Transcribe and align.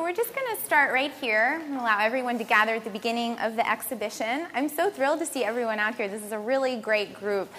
so 0.00 0.04
we're 0.04 0.14
just 0.14 0.34
going 0.34 0.56
to 0.56 0.62
start 0.62 0.94
right 0.94 1.12
here 1.20 1.60
and 1.62 1.74
allow 1.74 1.98
everyone 1.98 2.38
to 2.38 2.44
gather 2.44 2.74
at 2.74 2.84
the 2.84 2.90
beginning 2.90 3.38
of 3.38 3.54
the 3.54 3.70
exhibition. 3.70 4.46
I'm 4.54 4.70
so 4.70 4.88
thrilled 4.88 5.18
to 5.18 5.26
see 5.26 5.44
everyone 5.44 5.78
out 5.78 5.94
here. 5.94 6.08
This 6.08 6.22
is 6.22 6.32
a 6.32 6.38
really 6.38 6.76
great 6.76 7.12
group. 7.12 7.52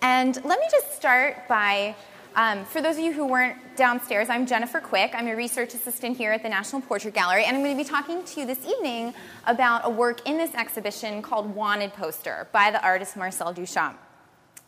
And 0.00 0.36
let 0.44 0.60
me 0.60 0.66
just 0.70 0.94
start 0.94 1.48
by, 1.48 1.96
um, 2.36 2.64
for 2.66 2.80
those 2.80 2.98
of 2.98 3.02
you 3.02 3.12
who 3.12 3.26
weren't 3.26 3.56
downstairs, 3.76 4.28
I'm 4.28 4.46
Jennifer 4.46 4.78
Quick. 4.78 5.10
I'm 5.12 5.26
a 5.26 5.34
research 5.34 5.74
assistant 5.74 6.16
here 6.16 6.30
at 6.30 6.44
the 6.44 6.48
National 6.48 6.80
Portrait 6.82 7.14
Gallery, 7.14 7.44
and 7.44 7.56
I'm 7.56 7.64
going 7.64 7.76
to 7.76 7.82
be 7.82 7.88
talking 7.88 8.22
to 8.22 8.40
you 8.40 8.46
this 8.46 8.64
evening 8.64 9.12
about 9.48 9.80
a 9.84 9.90
work 9.90 10.24
in 10.24 10.38
this 10.38 10.54
exhibition 10.54 11.20
called 11.20 11.52
Wanted 11.52 11.92
Poster 11.94 12.46
by 12.52 12.70
the 12.70 12.80
artist 12.80 13.16
Marcel 13.16 13.52
Duchamp. 13.52 13.96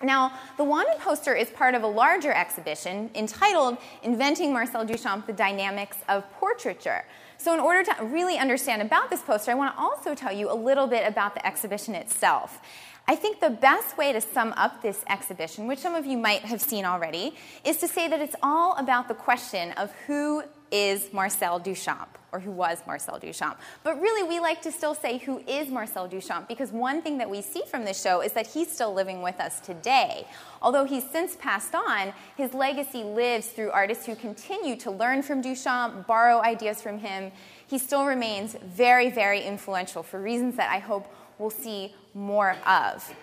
Now, 0.03 0.33
the 0.57 0.65
Wanted 0.65 0.99
poster 0.99 1.35
is 1.35 1.51
part 1.51 1.75
of 1.75 1.83
a 1.83 1.87
larger 1.87 2.33
exhibition 2.33 3.11
entitled 3.15 3.77
Inventing 4.03 4.51
Marcel 4.51 4.87
Duchamp 4.87 5.27
The 5.27 5.33
Dynamics 5.35 5.99
of 6.09 6.25
Portraiture. 6.33 7.05
So, 7.37 7.53
in 7.53 7.61
order 7.61 7.85
to 7.85 8.05
really 8.05 8.39
understand 8.39 8.81
about 8.81 9.11
this 9.11 9.21
poster, 9.21 9.51
I 9.51 9.55
want 9.55 9.75
to 9.75 9.81
also 9.81 10.15
tell 10.15 10.33
you 10.33 10.51
a 10.51 10.55
little 10.55 10.87
bit 10.87 11.07
about 11.07 11.35
the 11.35 11.47
exhibition 11.47 11.95
itself. 11.95 12.61
I 13.07 13.15
think 13.15 13.41
the 13.41 13.51
best 13.51 13.99
way 13.99 14.13
to 14.13 14.23
sum 14.23 14.55
up 14.57 14.81
this 14.81 15.05
exhibition, 15.09 15.67
which 15.67 15.81
some 15.81 15.95
of 15.95 16.07
you 16.07 16.17
might 16.17 16.43
have 16.43 16.63
seen 16.63 16.87
already, 16.87 17.35
is 17.65 17.77
to 17.79 17.89
say 17.89 18.09
that 18.09 18.21
it's 18.21 18.37
all 18.43 18.77
about 18.77 19.07
the 19.07 19.15
question 19.15 19.73
of 19.73 19.93
who 20.07 20.45
is 20.71 21.13
Marcel 21.13 21.61
Duchamp, 21.61 22.07
or 22.33 22.41
who 22.41 22.51
was 22.51 22.83
Marcel 22.87 23.19
Duchamp. 23.19 23.57
But 23.83 24.01
really, 24.01 24.29
we 24.29 24.41
like 24.41 24.63
to 24.63 24.73
still 24.73 24.95
say 24.95 25.19
who 25.19 25.39
is 25.47 25.69
Marcel 25.69 26.09
Duchamp 26.09 26.49
because 26.49 26.71
one 26.71 27.03
thing 27.03 27.19
that 27.19 27.29
we 27.29 27.43
see 27.43 27.63
from 27.67 27.85
this 27.85 28.01
show 28.01 28.21
is 28.21 28.33
that 28.33 28.47
he's 28.47 28.71
still 28.71 28.93
living 28.93 29.23
with 29.23 29.41
us 29.41 29.61
today. 29.61 30.27
Although 30.63 30.85
he's 30.85 31.09
since 31.09 31.37
passed 31.37 31.75
on, 31.75 32.13
his 32.37 32.55
legacy 32.55 33.03
lives 33.03 33.49
through 33.49 33.71
artists 33.71 34.07
who 34.07 34.15
continue 34.15 34.77
to 34.77 34.91
learn 34.91 35.23
from 35.23 35.43
Duchamp, 35.43 36.07
borrow 36.07 36.41
ideas 36.41 36.81
from 36.81 36.99
him. 36.99 37.33
He 37.67 37.79
still 37.79 38.05
remains 38.05 38.57
very, 38.65 39.11
very 39.11 39.43
influential 39.43 40.03
for 40.03 40.21
reasons 40.21 40.57
that 40.57 40.71
I 40.71 40.79
hope 40.79 41.13
we'll 41.39 41.51
see 41.51 41.95
more 42.15 42.57
of. 42.67 43.15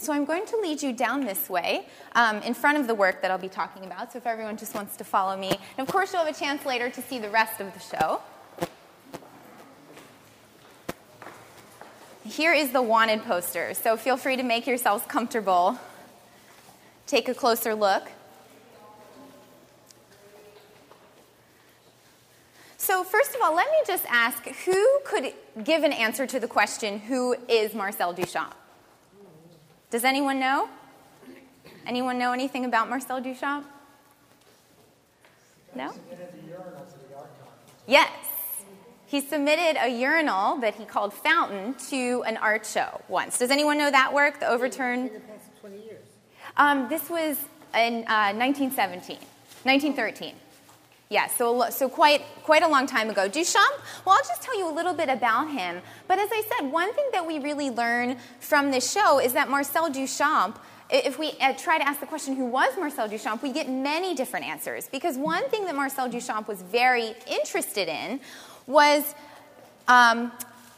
So 0.00 0.14
I'm 0.14 0.24
going 0.24 0.46
to 0.46 0.56
lead 0.56 0.82
you 0.82 0.94
down 0.94 1.26
this 1.26 1.50
way 1.50 1.86
um, 2.14 2.38
in 2.38 2.54
front 2.54 2.78
of 2.78 2.86
the 2.86 2.94
work 2.94 3.20
that 3.20 3.30
I'll 3.30 3.36
be 3.36 3.50
talking 3.50 3.84
about. 3.84 4.12
So 4.12 4.18
if 4.18 4.26
everyone 4.26 4.56
just 4.56 4.74
wants 4.74 4.96
to 4.96 5.04
follow 5.04 5.36
me. 5.36 5.50
And 5.50 5.86
of 5.86 5.92
course, 5.92 6.14
you'll 6.14 6.24
have 6.24 6.34
a 6.34 6.38
chance 6.38 6.64
later 6.64 6.88
to 6.88 7.02
see 7.02 7.18
the 7.18 7.28
rest 7.28 7.60
of 7.60 7.70
the 7.74 7.80
show. 7.80 8.22
Here 12.24 12.54
is 12.54 12.70
the 12.70 12.80
wanted 12.80 13.24
poster. 13.24 13.74
So 13.74 13.98
feel 13.98 14.16
free 14.16 14.36
to 14.36 14.42
make 14.42 14.66
yourselves 14.66 15.04
comfortable. 15.06 15.78
Take 17.06 17.28
a 17.28 17.34
closer 17.34 17.74
look. 17.74 18.10
So, 22.78 23.04
first 23.04 23.34
of 23.34 23.42
all, 23.42 23.54
let 23.54 23.70
me 23.70 23.76
just 23.86 24.06
ask 24.08 24.42
who 24.64 25.00
could 25.04 25.34
give 25.62 25.84
an 25.84 25.92
answer 25.92 26.26
to 26.26 26.40
the 26.40 26.48
question, 26.48 26.98
who 26.98 27.36
is 27.46 27.74
Marcel 27.74 28.14
Duchamp? 28.14 28.54
Does 29.90 30.04
anyone 30.04 30.38
know? 30.38 30.68
Anyone 31.86 32.18
know 32.18 32.32
anything 32.32 32.64
about 32.64 32.88
Marcel 32.88 33.20
Duchamp? 33.20 33.64
No? 35.74 35.92
Yes. 37.86 38.10
He 39.06 39.20
submitted 39.20 39.76
a 39.82 39.88
urinal 39.88 40.58
that 40.58 40.76
he 40.76 40.84
called 40.84 41.12
Fountain 41.12 41.74
to 41.88 42.22
an 42.22 42.36
art 42.36 42.64
show 42.64 43.00
once. 43.08 43.38
Does 43.38 43.50
anyone 43.50 43.76
know 43.76 43.90
that 43.90 44.14
work, 44.14 44.38
the 44.38 44.48
overturned? 44.48 45.10
Um, 46.56 46.88
this 46.88 47.10
was 47.10 47.36
in 47.74 48.04
uh, 48.06 48.32
1917, 48.34 49.16
1913. 49.64 50.34
Yeah, 51.10 51.26
so, 51.26 51.68
so 51.70 51.88
quite, 51.88 52.22
quite 52.44 52.62
a 52.62 52.68
long 52.68 52.86
time 52.86 53.10
ago. 53.10 53.28
Duchamp, 53.28 53.56
well, 54.06 54.14
I'll 54.14 54.28
just 54.28 54.42
tell 54.42 54.56
you 54.56 54.70
a 54.70 54.72
little 54.72 54.94
bit 54.94 55.08
about 55.08 55.50
him. 55.50 55.82
But 56.06 56.20
as 56.20 56.28
I 56.32 56.42
said, 56.48 56.70
one 56.70 56.94
thing 56.94 57.06
that 57.12 57.26
we 57.26 57.40
really 57.40 57.68
learn 57.68 58.16
from 58.38 58.70
this 58.70 58.92
show 58.92 59.18
is 59.18 59.32
that 59.32 59.48
Marcel 59.48 59.90
Duchamp, 59.90 60.54
if 60.88 61.18
we 61.18 61.32
uh, 61.40 61.52
try 61.54 61.78
to 61.78 61.88
ask 61.88 61.98
the 61.98 62.06
question, 62.06 62.36
who 62.36 62.44
was 62.44 62.78
Marcel 62.78 63.08
Duchamp, 63.08 63.42
we 63.42 63.50
get 63.50 63.68
many 63.68 64.14
different 64.14 64.46
answers. 64.46 64.86
Because 64.86 65.18
one 65.18 65.48
thing 65.48 65.64
that 65.64 65.74
Marcel 65.74 66.08
Duchamp 66.08 66.46
was 66.46 66.62
very 66.62 67.16
interested 67.28 67.88
in 67.88 68.20
was 68.68 69.16
um, 69.88 70.30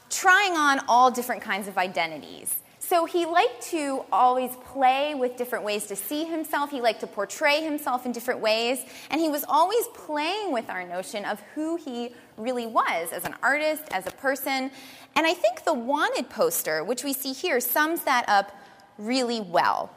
trying 0.08 0.56
on 0.56 0.80
all 0.88 1.10
different 1.10 1.42
kinds 1.42 1.68
of 1.68 1.76
identities. 1.76 2.58
So 2.84 3.04
he 3.04 3.26
liked 3.26 3.62
to 3.70 4.04
always 4.10 4.50
play 4.56 5.14
with 5.14 5.36
different 5.36 5.64
ways 5.64 5.86
to 5.86 5.94
see 5.94 6.24
himself. 6.24 6.72
He 6.72 6.80
liked 6.80 6.98
to 7.00 7.06
portray 7.06 7.62
himself 7.62 8.06
in 8.06 8.10
different 8.10 8.40
ways. 8.40 8.84
And 9.08 9.20
he 9.20 9.28
was 9.28 9.44
always 9.48 9.86
playing 9.94 10.52
with 10.52 10.68
our 10.68 10.84
notion 10.84 11.24
of 11.24 11.40
who 11.54 11.76
he 11.76 12.12
really 12.36 12.66
was 12.66 13.12
as 13.12 13.24
an 13.24 13.36
artist, 13.40 13.84
as 13.92 14.08
a 14.08 14.10
person. 14.10 14.72
And 15.14 15.26
I 15.26 15.32
think 15.32 15.62
the 15.62 15.72
wanted 15.72 16.28
poster, 16.28 16.82
which 16.82 17.04
we 17.04 17.12
see 17.12 17.32
here, 17.32 17.60
sums 17.60 18.02
that 18.02 18.24
up 18.28 18.50
really 18.98 19.40
well. 19.40 19.94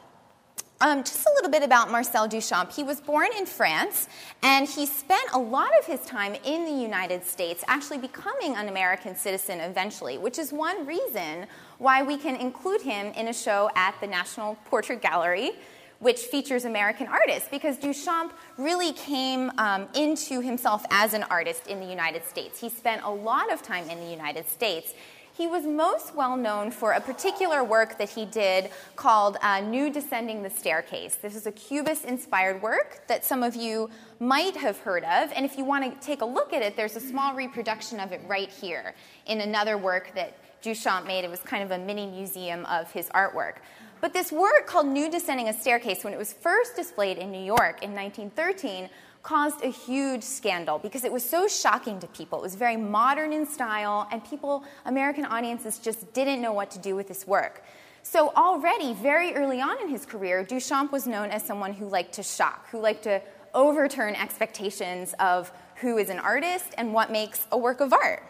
Um, 0.80 1.02
just 1.02 1.26
a 1.26 1.32
little 1.34 1.50
bit 1.50 1.64
about 1.64 1.90
Marcel 1.90 2.28
Duchamp. 2.28 2.72
He 2.72 2.84
was 2.84 3.00
born 3.00 3.28
in 3.36 3.46
France, 3.46 4.08
and 4.42 4.68
he 4.68 4.84
spent 4.84 5.24
a 5.32 5.38
lot 5.38 5.70
of 5.80 5.86
his 5.86 6.00
time 6.02 6.36
in 6.44 6.66
the 6.66 6.82
United 6.82 7.24
States, 7.24 7.64
actually 7.66 7.98
becoming 7.98 8.54
an 8.54 8.68
American 8.68 9.16
citizen 9.16 9.60
eventually, 9.60 10.18
which 10.18 10.38
is 10.38 10.52
one 10.52 10.86
reason 10.86 11.46
why 11.78 12.02
we 12.02 12.16
can 12.16 12.36
include 12.36 12.82
him 12.82 13.12
in 13.14 13.28
a 13.28 13.34
show 13.34 13.70
at 13.74 13.94
the 14.00 14.06
National 14.06 14.56
Portrait 14.66 15.02
Gallery, 15.02 15.52
which 15.98 16.20
features 16.20 16.64
American 16.64 17.06
artists, 17.06 17.48
because 17.50 17.78
Duchamp 17.78 18.30
really 18.58 18.92
came 18.92 19.50
um, 19.58 19.88
into 19.94 20.40
himself 20.40 20.84
as 20.90 21.14
an 21.14 21.22
artist 21.24 21.66
in 21.66 21.80
the 21.80 21.86
United 21.86 22.24
States. 22.24 22.60
He 22.60 22.68
spent 22.68 23.02
a 23.02 23.10
lot 23.10 23.52
of 23.52 23.62
time 23.62 23.88
in 23.88 24.00
the 24.00 24.10
United 24.10 24.48
States, 24.48 24.94
he 25.36 25.46
was 25.46 25.66
most 25.66 26.14
well 26.14 26.34
known 26.34 26.70
for 26.70 26.92
a 26.92 27.00
particular 27.00 27.62
work 27.62 27.98
that 27.98 28.08
he 28.08 28.24
did 28.24 28.70
called 28.96 29.36
uh, 29.42 29.60
Nude 29.60 29.92
Descending 29.92 30.42
the 30.42 30.48
Staircase. 30.48 31.16
This 31.16 31.36
is 31.36 31.46
a 31.46 31.52
Cubist 31.52 32.06
inspired 32.06 32.62
work 32.62 33.06
that 33.08 33.22
some 33.22 33.42
of 33.42 33.54
you 33.54 33.90
might 34.18 34.56
have 34.56 34.78
heard 34.78 35.04
of. 35.04 35.30
And 35.36 35.44
if 35.44 35.58
you 35.58 35.64
want 35.64 36.00
to 36.00 36.06
take 36.06 36.22
a 36.22 36.24
look 36.24 36.54
at 36.54 36.62
it, 36.62 36.74
there's 36.74 36.96
a 36.96 37.00
small 37.00 37.34
reproduction 37.34 38.00
of 38.00 38.12
it 38.12 38.22
right 38.26 38.48
here 38.48 38.94
in 39.26 39.42
another 39.42 39.76
work 39.76 40.12
that 40.14 40.38
Duchamp 40.62 41.06
made. 41.06 41.24
It 41.24 41.30
was 41.30 41.40
kind 41.40 41.62
of 41.62 41.70
a 41.70 41.78
mini 41.78 42.06
museum 42.06 42.64
of 42.66 42.90
his 42.90 43.08
artwork. 43.10 43.56
But 44.00 44.12
this 44.12 44.30
work 44.30 44.66
called 44.66 44.86
Nude 44.86 45.10
Descending 45.10 45.48
a 45.48 45.52
Staircase, 45.52 46.04
when 46.04 46.12
it 46.12 46.18
was 46.18 46.32
first 46.32 46.76
displayed 46.76 47.18
in 47.18 47.30
New 47.32 47.42
York 47.42 47.82
in 47.82 47.94
1913, 47.94 48.90
caused 49.22 49.64
a 49.64 49.68
huge 49.68 50.22
scandal 50.22 50.78
because 50.78 51.02
it 51.02 51.10
was 51.10 51.28
so 51.28 51.48
shocking 51.48 51.98
to 51.98 52.06
people. 52.08 52.38
It 52.38 52.42
was 52.42 52.54
very 52.54 52.76
modern 52.76 53.32
in 53.32 53.46
style, 53.46 54.06
and 54.12 54.24
people, 54.24 54.64
American 54.84 55.24
audiences, 55.24 55.78
just 55.78 56.12
didn't 56.12 56.40
know 56.40 56.52
what 56.52 56.70
to 56.72 56.78
do 56.78 56.94
with 56.94 57.08
this 57.08 57.26
work. 57.26 57.64
So, 58.02 58.32
already, 58.36 58.94
very 58.94 59.34
early 59.34 59.60
on 59.60 59.80
in 59.82 59.88
his 59.88 60.06
career, 60.06 60.44
Duchamp 60.44 60.92
was 60.92 61.08
known 61.08 61.30
as 61.30 61.44
someone 61.44 61.72
who 61.72 61.88
liked 61.88 62.12
to 62.14 62.22
shock, 62.22 62.68
who 62.70 62.78
liked 62.78 63.02
to 63.02 63.20
overturn 63.52 64.14
expectations 64.14 65.12
of 65.18 65.50
who 65.76 65.98
is 65.98 66.08
an 66.08 66.20
artist 66.20 66.72
and 66.78 66.94
what 66.94 67.10
makes 67.10 67.48
a 67.50 67.58
work 67.58 67.80
of 67.80 67.92
art. 67.92 68.22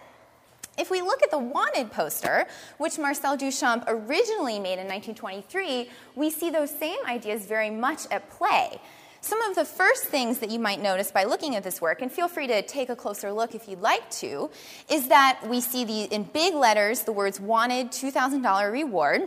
If 0.78 0.90
we 0.90 1.00
look 1.00 1.22
at 1.22 1.30
the 1.30 1.38
wanted 1.38 1.90
poster, 1.90 2.46
which 2.76 2.98
Marcel 2.98 3.36
Duchamp 3.36 3.84
originally 3.86 4.58
made 4.58 4.78
in 4.78 4.86
1923, 4.86 5.88
we 6.14 6.30
see 6.30 6.50
those 6.50 6.70
same 6.70 6.98
ideas 7.06 7.46
very 7.46 7.70
much 7.70 8.00
at 8.10 8.28
play. 8.30 8.80
Some 9.22 9.40
of 9.42 9.56
the 9.56 9.64
first 9.64 10.04
things 10.04 10.38
that 10.38 10.50
you 10.50 10.58
might 10.58 10.80
notice 10.80 11.10
by 11.10 11.24
looking 11.24 11.56
at 11.56 11.64
this 11.64 11.80
work, 11.80 12.02
and 12.02 12.12
feel 12.12 12.28
free 12.28 12.46
to 12.46 12.62
take 12.62 12.90
a 12.90 12.96
closer 12.96 13.32
look 13.32 13.54
if 13.54 13.68
you'd 13.68 13.80
like 13.80 14.08
to, 14.10 14.50
is 14.90 15.08
that 15.08 15.40
we 15.48 15.60
see 15.60 15.84
the, 15.84 16.02
in 16.14 16.24
big 16.24 16.54
letters 16.54 17.02
the 17.02 17.12
words 17.12 17.40
wanted 17.40 17.90
$2,000 17.90 18.70
reward. 18.70 19.22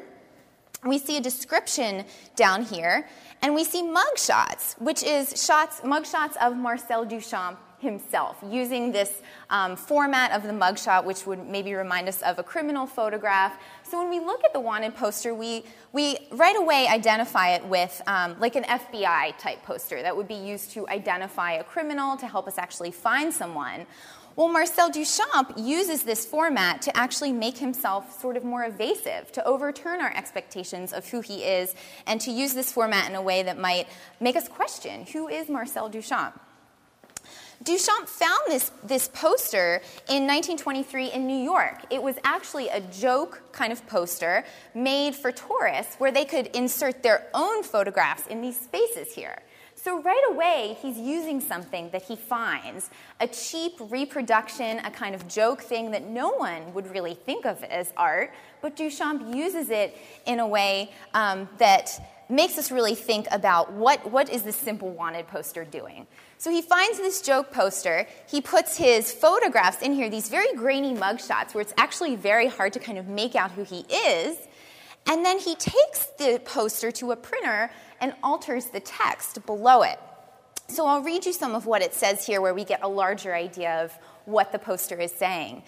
We 0.85 0.99
see 0.99 1.17
a 1.17 1.21
description 1.21 2.05
down 2.35 2.63
here, 2.63 3.09
and 3.41 3.53
we 3.53 3.65
see 3.65 3.81
mug 3.81 4.17
shots, 4.17 4.75
which 4.79 5.03
is 5.03 5.43
shots, 5.45 5.83
mug 5.83 6.05
shots 6.05 6.37
of 6.39 6.55
Marcel 6.55 7.05
Duchamp 7.05 7.57
himself, 7.79 8.37
using 8.47 8.91
this 8.91 9.21
um, 9.49 9.75
format 9.75 10.31
of 10.31 10.43
the 10.43 10.49
mugshot, 10.49 11.05
which 11.05 11.25
would 11.25 11.47
maybe 11.47 11.73
remind 11.73 12.07
us 12.07 12.21
of 12.21 12.39
a 12.39 12.43
criminal 12.43 12.85
photograph. 12.85 13.57
So 13.83 13.99
when 13.99 14.09
we 14.09 14.19
look 14.19 14.43
at 14.43 14.53
the 14.53 14.59
wanted 14.59 14.95
poster, 14.95 15.33
we, 15.33 15.63
we 15.93 16.17
right 16.31 16.57
away 16.57 16.87
identify 16.87 17.49
it 17.55 17.65
with 17.65 18.01
um, 18.07 18.35
like 18.39 18.55
an 18.55 18.63
FBI 18.63 19.37
type 19.37 19.63
poster 19.63 20.01
that 20.01 20.15
would 20.15 20.27
be 20.27 20.35
used 20.35 20.71
to 20.71 20.87
identify 20.87 21.53
a 21.53 21.63
criminal 21.63 22.17
to 22.17 22.27
help 22.27 22.47
us 22.47 22.57
actually 22.57 22.91
find 22.91 23.33
someone. 23.33 23.85
Well, 24.35 24.47
Marcel 24.47 24.89
Duchamp 24.89 25.53
uses 25.57 26.03
this 26.03 26.25
format 26.25 26.81
to 26.83 26.95
actually 26.95 27.33
make 27.33 27.57
himself 27.57 28.21
sort 28.21 28.37
of 28.37 28.45
more 28.45 28.63
evasive, 28.63 29.33
to 29.33 29.45
overturn 29.45 29.99
our 29.99 30.15
expectations 30.15 30.93
of 30.93 31.05
who 31.09 31.19
he 31.19 31.43
is, 31.43 31.75
and 32.07 32.21
to 32.21 32.31
use 32.31 32.53
this 32.53 32.71
format 32.71 33.09
in 33.09 33.15
a 33.15 33.21
way 33.21 33.43
that 33.43 33.59
might 33.59 33.87
make 34.21 34.37
us 34.37 34.47
question 34.47 35.05
who 35.07 35.27
is 35.27 35.49
Marcel 35.49 35.89
Duchamp? 35.89 36.39
Duchamp 37.63 38.07
found 38.07 38.39
this, 38.47 38.71
this 38.85 39.09
poster 39.09 39.81
in 40.07 40.25
1923 40.25 41.11
in 41.11 41.27
New 41.27 41.37
York. 41.37 41.83
It 41.89 42.01
was 42.01 42.15
actually 42.23 42.69
a 42.69 42.79
joke 42.79 43.41
kind 43.51 43.73
of 43.73 43.85
poster 43.85 44.45
made 44.73 45.13
for 45.13 45.33
tourists 45.33 45.95
where 45.97 46.11
they 46.11 46.23
could 46.23 46.47
insert 46.55 47.03
their 47.03 47.27
own 47.33 47.63
photographs 47.63 48.27
in 48.27 48.41
these 48.41 48.57
spaces 48.57 49.13
here. 49.13 49.39
So, 49.75 50.01
right 50.01 50.23
away, 50.29 50.77
he's 50.81 50.97
using 50.97 51.39
something 51.39 51.89
that 51.91 52.03
he 52.03 52.17
finds 52.17 52.89
a 53.21 53.27
cheap 53.27 53.73
reproduction, 53.79 54.79
a 54.79 54.91
kind 54.91 55.15
of 55.15 55.27
joke 55.27 55.61
thing 55.61 55.91
that 55.91 56.05
no 56.05 56.31
one 56.31 56.73
would 56.73 56.89
really 56.91 57.13
think 57.13 57.45
of 57.45 57.63
as 57.63 57.93
art, 57.95 58.33
but 58.61 58.75
Duchamp 58.75 59.33
uses 59.33 59.69
it 59.69 59.97
in 60.25 60.39
a 60.39 60.47
way 60.47 60.91
um, 61.13 61.47
that 61.59 61.97
makes 62.29 62.57
us 62.57 62.71
really 62.71 62.95
think 62.95 63.27
about 63.31 63.71
what, 63.71 64.11
what 64.11 64.29
is 64.29 64.43
this 64.43 64.55
simple 64.55 64.91
wanted 64.91 65.27
poster 65.27 65.63
doing. 65.63 66.07
So 66.39 66.49
he 66.49 66.61
finds 66.61 66.97
this 66.97 67.21
joke 67.21 67.51
poster. 67.51 68.07
He 68.29 68.39
puts 68.39 68.77
his 68.77 69.11
photographs 69.11 69.81
in 69.81 69.91
here, 69.91 70.09
these 70.09 70.29
very 70.29 70.53
grainy 70.53 70.95
mugshots 70.95 71.53
where 71.53 71.61
it's 71.61 71.73
actually 71.77 72.15
very 72.15 72.47
hard 72.47 72.71
to 72.73 72.79
kind 72.79 72.97
of 72.97 73.07
make 73.09 73.35
out 73.35 73.51
who 73.51 73.63
he 73.63 73.81
is. 73.81 74.37
And 75.05 75.25
then 75.25 75.37
he 75.37 75.55
takes 75.55 76.05
the 76.17 76.41
poster 76.45 76.91
to 76.91 77.11
a 77.11 77.17
printer 77.17 77.69
and 77.99 78.13
alters 78.23 78.67
the 78.67 78.79
text 78.79 79.45
below 79.45 79.81
it. 79.81 79.99
So 80.69 80.85
I'll 80.85 81.01
read 81.01 81.25
you 81.25 81.33
some 81.33 81.55
of 81.55 81.65
what 81.65 81.81
it 81.81 81.93
says 81.93 82.25
here 82.25 82.39
where 82.39 82.53
we 82.53 82.63
get 82.63 82.83
a 82.83 82.87
larger 82.87 83.35
idea 83.35 83.83
of 83.83 83.91
what 84.23 84.53
the 84.53 84.59
poster 84.59 84.95
is 84.95 85.11
saying. 85.11 85.63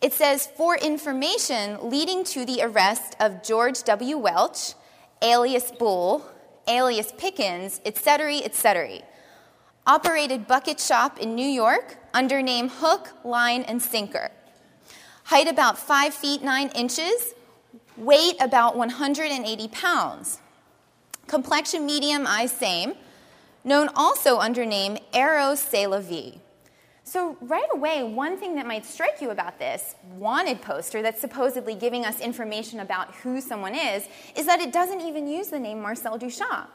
It 0.00 0.12
says, 0.12 0.48
for 0.56 0.76
information 0.76 1.90
leading 1.90 2.24
to 2.24 2.44
the 2.44 2.62
arrest 2.62 3.14
of 3.20 3.44
George 3.44 3.84
W. 3.84 4.18
Welch, 4.18 4.74
alias 5.22 5.70
Bull, 5.70 6.28
alias 6.66 7.12
Pickens, 7.16 7.80
etc., 7.84 8.38
etc. 8.38 9.02
Operated 9.88 10.46
bucket 10.46 10.78
shop 10.78 11.18
in 11.18 11.34
New 11.34 11.48
York 11.48 11.96
under 12.12 12.42
name 12.42 12.68
Hook, 12.68 13.08
Line, 13.24 13.62
and 13.62 13.80
Sinker. 13.80 14.30
Height 15.24 15.48
about 15.48 15.78
5 15.78 16.12
feet 16.12 16.42
9 16.42 16.68
inches, 16.74 17.32
weight 17.96 18.34
about 18.38 18.76
180 18.76 19.68
pounds. 19.68 20.40
Complexion 21.26 21.86
medium, 21.86 22.26
eyes 22.26 22.52
same, 22.52 22.96
known 23.64 23.88
also 23.96 24.38
under 24.38 24.66
name 24.66 24.98
Eros 25.14 25.58
C'est 25.58 25.86
la 25.86 26.00
Vie. 26.00 26.38
So, 27.02 27.38
right 27.40 27.64
away, 27.72 28.02
one 28.02 28.36
thing 28.36 28.56
that 28.56 28.66
might 28.66 28.84
strike 28.84 29.22
you 29.22 29.30
about 29.30 29.58
this 29.58 29.94
wanted 30.18 30.60
poster 30.60 31.00
that's 31.00 31.18
supposedly 31.18 31.74
giving 31.74 32.04
us 32.04 32.20
information 32.20 32.80
about 32.80 33.14
who 33.14 33.40
someone 33.40 33.74
is 33.74 34.06
is 34.36 34.44
that 34.44 34.60
it 34.60 34.70
doesn't 34.70 35.00
even 35.00 35.26
use 35.26 35.48
the 35.48 35.58
name 35.58 35.80
Marcel 35.80 36.18
Duchamp. 36.18 36.66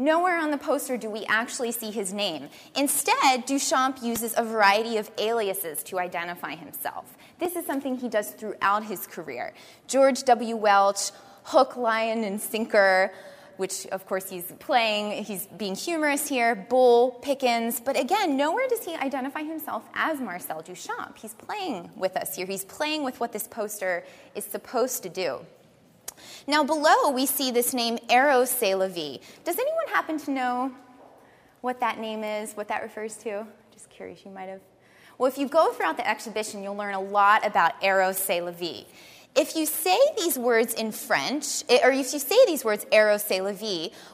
Nowhere 0.00 0.38
on 0.38 0.52
the 0.52 0.58
poster 0.58 0.96
do 0.96 1.10
we 1.10 1.24
actually 1.26 1.72
see 1.72 1.90
his 1.90 2.12
name. 2.12 2.50
Instead, 2.76 3.46
Duchamp 3.48 4.00
uses 4.00 4.32
a 4.36 4.44
variety 4.44 4.96
of 4.96 5.10
aliases 5.18 5.82
to 5.84 5.98
identify 5.98 6.54
himself. 6.54 7.16
This 7.40 7.56
is 7.56 7.66
something 7.66 7.96
he 7.96 8.08
does 8.08 8.30
throughout 8.30 8.84
his 8.84 9.08
career. 9.08 9.52
George 9.88 10.22
W. 10.22 10.54
Welch, 10.54 11.10
Hook, 11.42 11.76
Lion, 11.76 12.22
and 12.22 12.40
Sinker, 12.40 13.12
which 13.56 13.86
of 13.86 14.06
course 14.06 14.30
he's 14.30 14.44
playing, 14.60 15.24
he's 15.24 15.46
being 15.46 15.74
humorous 15.74 16.28
here, 16.28 16.54
Bull, 16.54 17.10
Pickens, 17.22 17.80
but 17.80 17.98
again, 17.98 18.36
nowhere 18.36 18.68
does 18.68 18.84
he 18.84 18.94
identify 18.94 19.42
himself 19.42 19.82
as 19.94 20.20
Marcel 20.20 20.62
Duchamp. 20.62 21.18
He's 21.18 21.34
playing 21.34 21.90
with 21.96 22.16
us 22.16 22.36
here, 22.36 22.46
he's 22.46 22.64
playing 22.64 23.02
with 23.02 23.18
what 23.18 23.32
this 23.32 23.48
poster 23.48 24.04
is 24.36 24.44
supposed 24.44 25.02
to 25.02 25.08
do. 25.08 25.40
Now, 26.48 26.64
below 26.64 27.10
we 27.10 27.26
see 27.26 27.50
this 27.50 27.74
name 27.74 27.98
Eros 28.08 28.62
la 28.62 28.88
Does 28.88 29.58
anyone 29.58 29.86
happen 29.92 30.16
to 30.20 30.30
know 30.30 30.72
what 31.60 31.80
that 31.80 32.00
name 32.00 32.24
is, 32.24 32.54
what 32.54 32.68
that 32.68 32.82
refers 32.82 33.16
to? 33.18 33.46
Just 33.70 33.90
curious, 33.90 34.24
you 34.24 34.30
might 34.30 34.48
have. 34.48 34.62
Well, 35.18 35.30
if 35.30 35.36
you 35.36 35.46
go 35.46 35.72
throughout 35.72 35.98
the 35.98 36.08
exhibition, 36.08 36.62
you'll 36.62 36.74
learn 36.74 36.94
a 36.94 37.00
lot 37.02 37.46
about 37.46 37.72
Eros 37.84 38.26
la 38.30 38.50
If 39.36 39.56
you 39.56 39.66
say 39.66 39.98
these 40.16 40.38
words 40.38 40.72
in 40.72 40.90
French, 40.90 41.64
eh, 41.68 41.80
or 41.84 41.92
if 41.92 42.14
you 42.14 42.18
say 42.18 42.46
these 42.46 42.64
words, 42.64 42.86
eros, 42.90 43.30
la 43.30 43.52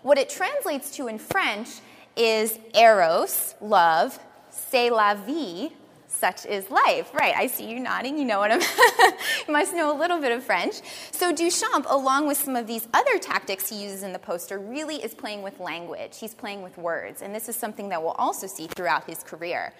what 0.02 0.18
it 0.18 0.28
translates 0.28 0.96
to 0.96 1.06
in 1.06 1.20
French 1.20 1.68
is 2.16 2.58
eros, 2.74 3.54
love, 3.60 4.18
c'est 4.50 4.90
la 4.90 5.14
vie, 5.14 5.70
such 6.14 6.46
is 6.46 6.70
life. 6.70 7.12
Right, 7.14 7.34
I 7.36 7.46
see 7.46 7.68
you 7.68 7.80
nodding. 7.80 8.16
You 8.18 8.24
know 8.24 8.38
what 8.38 8.50
I'm. 8.50 8.60
you 9.46 9.52
must 9.52 9.74
know 9.74 9.94
a 9.94 9.98
little 9.98 10.20
bit 10.20 10.32
of 10.32 10.42
French. 10.42 10.76
So 11.10 11.32
Duchamp, 11.32 11.86
along 11.90 12.26
with 12.26 12.38
some 12.38 12.56
of 12.56 12.66
these 12.66 12.88
other 12.94 13.18
tactics 13.18 13.68
he 13.68 13.82
uses 13.82 14.02
in 14.02 14.12
the 14.12 14.18
poster, 14.18 14.58
really 14.58 14.96
is 14.96 15.14
playing 15.14 15.42
with 15.42 15.60
language. 15.60 16.18
He's 16.18 16.34
playing 16.34 16.62
with 16.62 16.76
words, 16.78 17.22
and 17.22 17.34
this 17.34 17.48
is 17.48 17.56
something 17.56 17.88
that 17.90 18.02
we'll 18.02 18.12
also 18.12 18.46
see 18.46 18.66
throughout 18.68 19.08
his 19.08 19.22
career. 19.22 19.72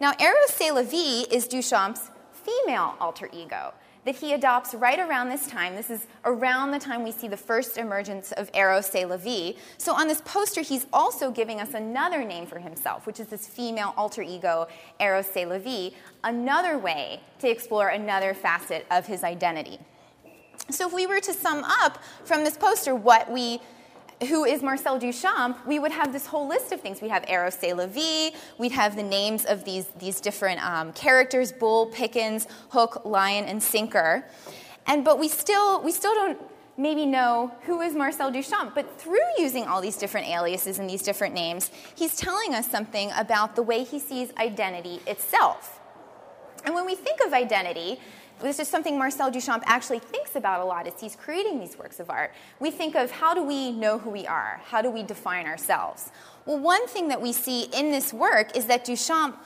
Now, 0.00 0.12
Eros 0.18 0.50
C'est 0.50 0.72
la 0.72 0.82
Vie 0.82 1.26
is 1.30 1.46
Duchamp's 1.46 2.10
female 2.32 2.96
alter 3.00 3.28
ego 3.32 3.72
that 4.04 4.16
he 4.16 4.32
adopts 4.32 4.74
right 4.74 4.98
around 4.98 5.28
this 5.28 5.46
time. 5.46 5.76
This 5.76 5.90
is 5.90 6.06
around 6.24 6.72
the 6.72 6.78
time 6.78 7.04
we 7.04 7.12
see 7.12 7.28
the 7.28 7.36
first 7.36 7.78
emergence 7.78 8.32
of 8.32 8.50
Eros 8.54 8.92
la 8.94 9.16
Vie. 9.16 9.54
So 9.78 9.94
on 9.94 10.08
this 10.08 10.20
poster, 10.22 10.60
he's 10.60 10.86
also 10.92 11.30
giving 11.30 11.60
us 11.60 11.74
another 11.74 12.24
name 12.24 12.46
for 12.46 12.58
himself, 12.58 13.06
which 13.06 13.20
is 13.20 13.28
this 13.28 13.46
female 13.46 13.94
alter 13.96 14.22
ego, 14.22 14.66
Eros 14.98 15.34
la 15.36 15.58
Vie, 15.58 15.92
another 16.24 16.78
way 16.78 17.20
to 17.38 17.48
explore 17.48 17.88
another 17.88 18.34
facet 18.34 18.86
of 18.90 19.06
his 19.06 19.22
identity. 19.22 19.78
So 20.70 20.86
if 20.86 20.92
we 20.92 21.06
were 21.06 21.20
to 21.20 21.32
sum 21.32 21.64
up 21.64 21.98
from 22.24 22.44
this 22.44 22.56
poster 22.56 22.94
what 22.94 23.30
we 23.30 23.60
who 24.28 24.44
is 24.44 24.62
Marcel 24.62 24.98
Duchamp, 24.98 25.66
we 25.66 25.78
would 25.78 25.92
have 25.92 26.12
this 26.12 26.26
whole 26.26 26.46
list 26.46 26.72
of 26.72 26.80
things. 26.80 27.00
We'd 27.00 27.10
have 27.10 27.24
Eros 27.28 27.54
C'est 27.54 27.72
la 27.72 27.86
Vie, 27.86 28.32
we'd 28.58 28.72
have 28.72 28.96
the 28.96 29.02
names 29.02 29.44
of 29.44 29.64
these, 29.64 29.86
these 29.98 30.20
different 30.20 30.64
um, 30.64 30.92
characters 30.92 31.52
Bull, 31.52 31.86
Pickens, 31.86 32.46
Hook, 32.70 33.04
Lion, 33.04 33.44
and 33.44 33.62
Sinker. 33.62 34.24
And, 34.86 35.04
but 35.04 35.18
we 35.18 35.28
still, 35.28 35.82
we 35.82 35.92
still 35.92 36.14
don't 36.14 36.38
maybe 36.76 37.06
know 37.06 37.52
who 37.62 37.80
is 37.80 37.94
Marcel 37.94 38.30
Duchamp. 38.32 38.74
But 38.74 38.98
through 39.00 39.18
using 39.38 39.64
all 39.66 39.80
these 39.80 39.96
different 39.96 40.28
aliases 40.28 40.78
and 40.78 40.88
these 40.88 41.02
different 41.02 41.34
names, 41.34 41.70
he's 41.94 42.16
telling 42.16 42.54
us 42.54 42.68
something 42.68 43.10
about 43.16 43.56
the 43.56 43.62
way 43.62 43.84
he 43.84 43.98
sees 43.98 44.32
identity 44.38 45.00
itself. 45.06 45.80
And 46.64 46.74
when 46.74 46.86
we 46.86 46.94
think 46.94 47.20
of 47.20 47.32
identity, 47.32 48.00
this 48.42 48.58
is 48.58 48.68
something 48.68 48.98
Marcel 48.98 49.30
Duchamp 49.30 49.62
actually 49.66 50.00
thinks 50.00 50.36
about 50.36 50.60
a 50.60 50.64
lot 50.64 50.86
as 50.86 51.00
he's 51.00 51.16
creating 51.16 51.60
these 51.60 51.78
works 51.78 52.00
of 52.00 52.10
art. 52.10 52.32
We 52.60 52.70
think 52.70 52.94
of 52.94 53.10
how 53.10 53.34
do 53.34 53.42
we 53.42 53.72
know 53.72 53.98
who 53.98 54.10
we 54.10 54.26
are? 54.26 54.60
How 54.64 54.82
do 54.82 54.90
we 54.90 55.02
define 55.02 55.46
ourselves? 55.46 56.10
Well, 56.44 56.58
one 56.58 56.86
thing 56.88 57.08
that 57.08 57.20
we 57.20 57.32
see 57.32 57.64
in 57.72 57.90
this 57.90 58.12
work 58.12 58.56
is 58.56 58.66
that 58.66 58.84
Duchamp 58.84 59.36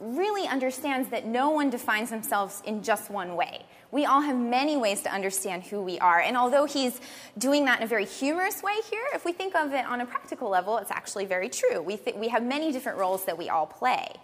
really 0.00 0.48
understands 0.48 1.10
that 1.10 1.26
no 1.26 1.50
one 1.50 1.70
defines 1.70 2.10
themselves 2.10 2.62
in 2.64 2.82
just 2.82 3.10
one 3.10 3.36
way. 3.36 3.64
We 3.92 4.06
all 4.06 4.22
have 4.22 4.36
many 4.36 4.76
ways 4.76 5.02
to 5.02 5.12
understand 5.12 5.64
who 5.64 5.82
we 5.82 5.98
are. 5.98 6.20
And 6.20 6.36
although 6.36 6.64
he's 6.64 7.00
doing 7.36 7.66
that 7.66 7.80
in 7.80 7.84
a 7.84 7.86
very 7.86 8.06
humorous 8.06 8.62
way 8.62 8.74
here, 8.90 9.02
if 9.14 9.24
we 9.24 9.32
think 9.32 9.54
of 9.54 9.72
it 9.74 9.84
on 9.84 10.00
a 10.00 10.06
practical 10.06 10.48
level, 10.48 10.78
it's 10.78 10.90
actually 10.90 11.26
very 11.26 11.48
true. 11.48 11.82
We, 11.82 11.96
th- 11.96 12.16
we 12.16 12.28
have 12.28 12.42
many 12.42 12.72
different 12.72 12.98
roles 12.98 13.24
that 13.26 13.36
we 13.36 13.48
all 13.48 13.66
play. 13.66 14.14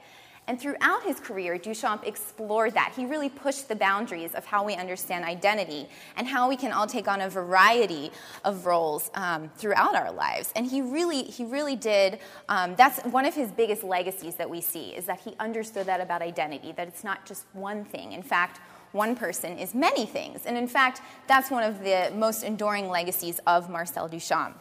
And 0.48 0.60
throughout 0.60 1.02
his 1.02 1.18
career, 1.18 1.58
Duchamp 1.58 2.04
explored 2.04 2.74
that. 2.74 2.92
He 2.94 3.04
really 3.04 3.28
pushed 3.28 3.68
the 3.68 3.74
boundaries 3.74 4.32
of 4.34 4.44
how 4.44 4.64
we 4.64 4.74
understand 4.74 5.24
identity 5.24 5.88
and 6.16 6.26
how 6.26 6.48
we 6.48 6.56
can 6.56 6.70
all 6.70 6.86
take 6.86 7.08
on 7.08 7.20
a 7.20 7.28
variety 7.28 8.12
of 8.44 8.64
roles 8.64 9.10
um, 9.14 9.50
throughout 9.56 9.96
our 9.96 10.12
lives. 10.12 10.52
And 10.54 10.64
he 10.64 10.82
really, 10.82 11.24
he 11.24 11.44
really 11.44 11.74
did. 11.74 12.20
Um, 12.48 12.76
that's 12.76 13.02
one 13.06 13.26
of 13.26 13.34
his 13.34 13.50
biggest 13.50 13.82
legacies 13.82 14.36
that 14.36 14.48
we 14.48 14.60
see 14.60 14.90
is 14.90 15.06
that 15.06 15.20
he 15.20 15.34
understood 15.40 15.86
that 15.86 16.00
about 16.00 16.22
identity, 16.22 16.72
that 16.76 16.86
it's 16.86 17.02
not 17.02 17.26
just 17.26 17.44
one 17.52 17.84
thing. 17.84 18.12
In 18.12 18.22
fact, 18.22 18.60
one 18.92 19.16
person 19.16 19.58
is 19.58 19.74
many 19.74 20.06
things. 20.06 20.46
And 20.46 20.56
in 20.56 20.68
fact, 20.68 21.00
that's 21.26 21.50
one 21.50 21.64
of 21.64 21.80
the 21.80 22.12
most 22.14 22.44
enduring 22.44 22.88
legacies 22.88 23.40
of 23.46 23.68
Marcel 23.68 24.08
Duchamp. 24.08 24.54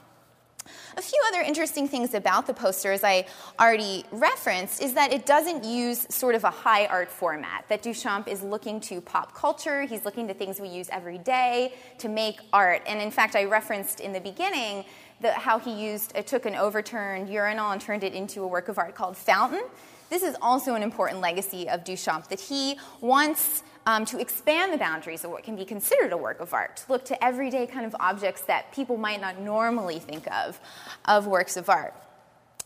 A 0.97 1.01
few 1.01 1.19
other 1.27 1.41
interesting 1.41 1.87
things 1.87 2.13
about 2.13 2.47
the 2.47 2.53
poster, 2.53 2.91
as 2.91 3.03
I 3.03 3.25
already 3.59 4.05
referenced, 4.11 4.81
is 4.81 4.93
that 4.93 5.11
it 5.11 5.25
doesn't 5.25 5.63
use 5.63 6.07
sort 6.09 6.35
of 6.35 6.43
a 6.43 6.49
high 6.49 6.85
art 6.85 7.11
format. 7.11 7.65
That 7.69 7.83
Duchamp 7.83 8.27
is 8.27 8.41
looking 8.41 8.79
to 8.81 9.01
pop 9.01 9.35
culture, 9.35 9.83
he's 9.83 10.05
looking 10.05 10.27
to 10.27 10.33
things 10.33 10.59
we 10.59 10.69
use 10.69 10.87
every 10.91 11.17
day 11.17 11.73
to 11.99 12.09
make 12.09 12.39
art. 12.53 12.81
And 12.87 13.01
in 13.01 13.11
fact, 13.11 13.35
I 13.35 13.43
referenced 13.43 13.99
in 13.99 14.13
the 14.13 14.21
beginning 14.21 14.85
the, 15.21 15.33
how 15.33 15.59
he 15.59 15.71
used, 15.71 16.15
uh, 16.17 16.21
took 16.21 16.45
an 16.45 16.55
overturned 16.55 17.29
urinal 17.29 17.71
and 17.71 17.81
turned 17.81 18.03
it 18.03 18.13
into 18.13 18.43
a 18.43 18.47
work 18.47 18.67
of 18.67 18.77
art 18.77 18.95
called 18.95 19.17
Fountain. 19.17 19.63
This 20.09 20.23
is 20.23 20.35
also 20.41 20.75
an 20.75 20.83
important 20.83 21.19
legacy 21.19 21.67
of 21.67 21.83
Duchamp, 21.83 22.27
that 22.27 22.39
he 22.39 22.77
wants 23.01 23.63
um, 23.85 24.05
to 24.05 24.19
expand 24.19 24.73
the 24.73 24.77
boundaries 24.77 25.23
of 25.23 25.31
what 25.31 25.43
can 25.43 25.55
be 25.55 25.65
considered 25.65 26.11
a 26.11 26.17
work 26.17 26.39
of 26.39 26.53
art, 26.53 26.77
to 26.77 26.91
look 26.91 27.05
to 27.05 27.23
everyday 27.23 27.67
kind 27.67 27.85
of 27.85 27.95
objects 27.99 28.41
that 28.41 28.71
people 28.71 28.97
might 28.97 29.21
not 29.21 29.39
normally 29.39 29.99
think 29.99 30.31
of, 30.31 30.59
of 31.05 31.27
works 31.27 31.55
of 31.57 31.69
art. 31.69 31.93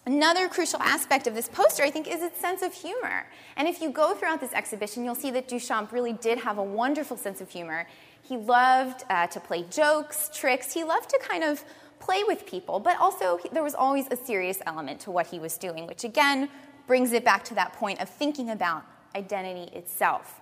Another 0.06 0.48
crucial 0.48 0.82
aspect 0.82 1.28
of 1.28 1.36
this 1.36 1.50
poster, 1.50 1.84
I 1.84 1.92
think, 1.92 2.08
is 2.08 2.24
its 2.24 2.40
sense 2.40 2.62
of 2.62 2.74
humor. 2.74 3.28
And 3.58 3.68
if 3.68 3.82
you 3.82 3.92
go 3.92 4.16
throughout 4.16 4.40
this 4.40 4.54
exhibition, 4.54 5.04
you'll 5.04 5.14
see 5.14 5.30
that 5.32 5.48
Duchamp 5.48 5.92
really 5.92 6.14
did 6.14 6.40
have 6.40 6.58
a 6.58 6.64
wonderful 6.64 7.18
sense 7.18 7.42
of 7.42 7.50
humor. 7.50 7.86
He 8.24 8.38
loved 8.38 9.04
uh, 9.10 9.28
to 9.28 9.40
play 9.40 9.66
jokes, 9.70 10.30
tricks. 10.34 10.74
He 10.74 10.84
loved 10.84 11.10
to 11.10 11.20
kind 11.22 11.44
of 11.44 11.64
play 12.00 12.24
with 12.24 12.46
people, 12.46 12.80
but 12.80 12.98
also 12.98 13.40
there 13.52 13.62
was 13.62 13.76
always 13.76 14.08
a 14.10 14.16
serious 14.16 14.60
element 14.66 15.02
to 15.02 15.12
what 15.12 15.28
he 15.28 15.38
was 15.38 15.58
doing, 15.58 15.86
which 15.86 16.04
again 16.06 16.50
brings 16.88 17.12
it 17.12 17.26
back 17.26 17.44
to 17.44 17.54
that 17.56 17.74
point 17.74 18.02
of 18.02 18.10
thinking 18.10 18.50
about 18.50 18.84
identity 19.16 19.76
itself. 19.76 20.40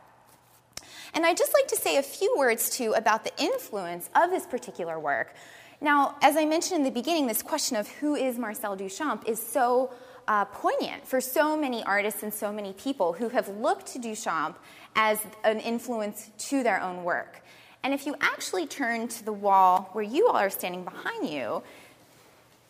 And 1.13 1.25
I'd 1.25 1.37
just 1.37 1.53
like 1.53 1.67
to 1.67 1.75
say 1.75 1.97
a 1.97 2.03
few 2.03 2.35
words 2.37 2.69
too 2.69 2.93
about 2.93 3.23
the 3.23 3.31
influence 3.37 4.09
of 4.15 4.29
this 4.29 4.45
particular 4.45 4.99
work. 4.99 5.33
Now, 5.79 6.15
as 6.21 6.35
I 6.35 6.45
mentioned 6.45 6.79
in 6.79 6.83
the 6.83 6.91
beginning, 6.91 7.27
this 7.27 7.43
question 7.43 7.77
of 7.77 7.87
who 7.87 8.15
is 8.15 8.37
Marcel 8.37 8.75
Duchamp 8.75 9.27
is 9.27 9.41
so 9.41 9.91
uh, 10.27 10.45
poignant 10.45 11.07
for 11.07 11.21
so 11.21 11.55
many 11.55 11.83
artists 11.83 12.23
and 12.23 12.33
so 12.33 12.51
many 12.51 12.73
people 12.73 13.13
who 13.13 13.29
have 13.29 13.47
looked 13.47 13.87
to 13.93 13.99
Duchamp 13.99 14.55
as 14.95 15.19
an 15.43 15.59
influence 15.59 16.31
to 16.49 16.63
their 16.63 16.81
own 16.81 17.03
work. 17.03 17.43
And 17.83 17.93
if 17.93 18.05
you 18.05 18.15
actually 18.19 18.65
turn 18.65 19.07
to 19.07 19.23
the 19.23 19.31
wall 19.31 19.89
where 19.93 20.03
you 20.03 20.27
all 20.27 20.35
are 20.35 20.49
standing 20.49 20.83
behind 20.83 21.29
you, 21.29 21.63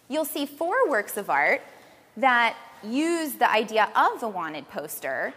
you'll 0.09 0.25
see 0.25 0.45
four 0.45 0.89
works 0.89 1.17
of 1.17 1.29
art 1.29 1.61
that 2.17 2.55
use 2.83 3.33
the 3.33 3.49
idea 3.49 3.89
of 3.95 4.19
the 4.19 4.27
wanted 4.27 4.69
poster. 4.69 5.33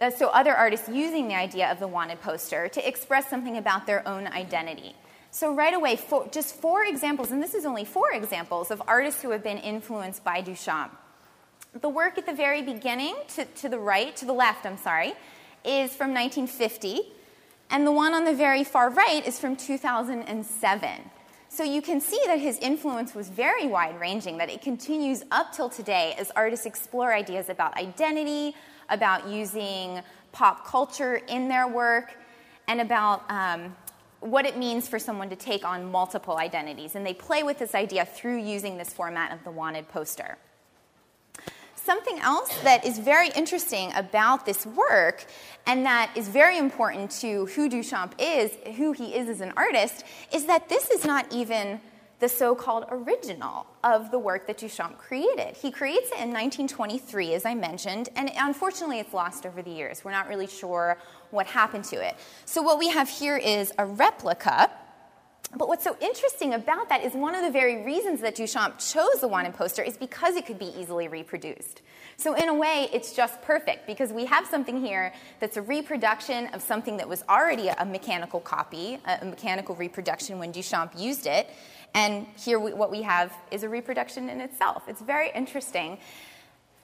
Uh, 0.00 0.10
so, 0.10 0.28
other 0.28 0.54
artists 0.54 0.88
using 0.88 1.26
the 1.26 1.34
idea 1.34 1.70
of 1.70 1.80
the 1.80 1.88
wanted 1.88 2.20
poster 2.20 2.68
to 2.68 2.86
express 2.86 3.28
something 3.28 3.56
about 3.56 3.86
their 3.86 4.06
own 4.06 4.28
identity. 4.28 4.94
So, 5.30 5.52
right 5.52 5.74
away, 5.74 5.98
just 6.30 6.54
four 6.56 6.84
examples, 6.84 7.32
and 7.32 7.42
this 7.42 7.54
is 7.54 7.66
only 7.66 7.84
four 7.84 8.12
examples 8.12 8.70
of 8.70 8.80
artists 8.86 9.22
who 9.22 9.30
have 9.30 9.42
been 9.42 9.58
influenced 9.58 10.22
by 10.22 10.40
Duchamp. 10.40 10.90
The 11.80 11.88
work 11.88 12.16
at 12.16 12.26
the 12.26 12.32
very 12.32 12.62
beginning, 12.62 13.16
to, 13.34 13.44
to 13.44 13.68
the 13.68 13.78
right, 13.78 14.14
to 14.16 14.24
the 14.24 14.32
left, 14.32 14.64
I'm 14.64 14.78
sorry, 14.78 15.14
is 15.64 15.94
from 15.94 16.14
1950, 16.14 17.00
and 17.70 17.86
the 17.86 17.92
one 17.92 18.14
on 18.14 18.24
the 18.24 18.34
very 18.34 18.64
far 18.64 18.90
right 18.90 19.26
is 19.26 19.38
from 19.38 19.56
2007. 19.56 20.90
So 21.50 21.64
you 21.64 21.82
can 21.82 22.00
see 22.00 22.20
that 22.26 22.38
his 22.38 22.58
influence 22.58 23.14
was 23.14 23.28
very 23.28 23.66
wide 23.66 23.98
ranging, 23.98 24.38
that 24.38 24.50
it 24.50 24.62
continues 24.62 25.24
up 25.30 25.52
till 25.52 25.68
today 25.68 26.14
as 26.18 26.30
artists 26.36 26.66
explore 26.66 27.12
ideas 27.12 27.48
about 27.48 27.76
identity, 27.76 28.54
about 28.88 29.28
using 29.28 30.00
pop 30.32 30.66
culture 30.66 31.16
in 31.16 31.48
their 31.48 31.66
work, 31.66 32.16
and 32.68 32.80
about 32.80 33.22
um, 33.30 33.74
what 34.20 34.44
it 34.44 34.56
means 34.56 34.88
for 34.88 34.98
someone 34.98 35.30
to 35.30 35.36
take 35.36 35.64
on 35.64 35.90
multiple 35.90 36.36
identities. 36.36 36.94
And 36.94 37.06
they 37.06 37.14
play 37.14 37.42
with 37.42 37.58
this 37.58 37.74
idea 37.74 38.04
through 38.04 38.38
using 38.38 38.76
this 38.76 38.92
format 38.92 39.32
of 39.32 39.42
the 39.44 39.50
wanted 39.50 39.88
poster. 39.88 40.36
Something 41.74 42.18
else 42.18 42.58
that 42.60 42.84
is 42.84 42.98
very 42.98 43.30
interesting 43.30 43.92
about 43.94 44.44
this 44.44 44.66
work, 44.66 45.24
and 45.66 45.86
that 45.86 46.10
is 46.14 46.28
very 46.28 46.58
important 46.58 47.10
to 47.22 47.46
who 47.46 47.70
Duchamp 47.70 48.12
is, 48.18 48.52
who 48.76 48.92
he 48.92 49.14
is 49.14 49.28
as 49.28 49.40
an 49.40 49.54
artist, 49.56 50.04
is 50.30 50.44
that 50.44 50.68
this 50.68 50.90
is 50.90 51.06
not 51.06 51.32
even 51.32 51.80
the 52.20 52.28
so 52.28 52.54
called 52.54 52.84
original 52.90 53.66
of 53.84 54.10
the 54.10 54.18
work 54.18 54.46
that 54.48 54.58
Duchamp 54.58 54.98
created. 54.98 55.56
He 55.56 55.70
creates 55.70 56.08
it 56.08 56.18
in 56.18 56.32
1923, 56.32 57.34
as 57.34 57.44
I 57.44 57.54
mentioned, 57.54 58.08
and 58.16 58.30
unfortunately 58.36 58.98
it's 58.98 59.14
lost 59.14 59.46
over 59.46 59.62
the 59.62 59.70
years. 59.70 60.04
We're 60.04 60.10
not 60.10 60.28
really 60.28 60.48
sure 60.48 60.98
what 61.30 61.46
happened 61.46 61.84
to 61.84 61.96
it. 61.96 62.16
So, 62.44 62.62
what 62.62 62.78
we 62.78 62.88
have 62.88 63.08
here 63.08 63.36
is 63.36 63.72
a 63.78 63.86
replica. 63.86 64.70
But 65.56 65.68
what's 65.68 65.82
so 65.82 65.96
interesting 66.00 66.52
about 66.52 66.90
that 66.90 67.02
is 67.02 67.14
one 67.14 67.34
of 67.34 67.42
the 67.42 67.50
very 67.50 67.82
reasons 67.82 68.20
that 68.20 68.36
Duchamp 68.36 68.92
chose 68.92 69.22
the 69.22 69.28
wanted 69.28 69.54
poster 69.54 69.82
is 69.82 69.96
because 69.96 70.36
it 70.36 70.44
could 70.44 70.58
be 70.58 70.70
easily 70.78 71.08
reproduced. 71.08 71.80
So, 72.18 72.34
in 72.34 72.48
a 72.48 72.54
way, 72.54 72.88
it's 72.92 73.14
just 73.14 73.40
perfect 73.42 73.86
because 73.86 74.12
we 74.12 74.26
have 74.26 74.46
something 74.46 74.84
here 74.84 75.12
that's 75.40 75.56
a 75.56 75.62
reproduction 75.62 76.48
of 76.48 76.60
something 76.60 76.96
that 76.98 77.08
was 77.08 77.22
already 77.28 77.68
a 77.68 77.84
mechanical 77.86 78.40
copy, 78.40 78.98
a 79.06 79.24
mechanical 79.24 79.74
reproduction 79.76 80.38
when 80.38 80.52
Duchamp 80.52 80.98
used 80.98 81.26
it. 81.26 81.48
And 81.94 82.26
here, 82.36 82.58
we, 82.58 82.72
what 82.72 82.90
we 82.90 83.02
have 83.02 83.32
is 83.50 83.62
a 83.62 83.68
reproduction 83.68 84.28
in 84.28 84.40
itself. 84.40 84.84
It's 84.88 85.00
very 85.00 85.30
interesting. 85.34 85.98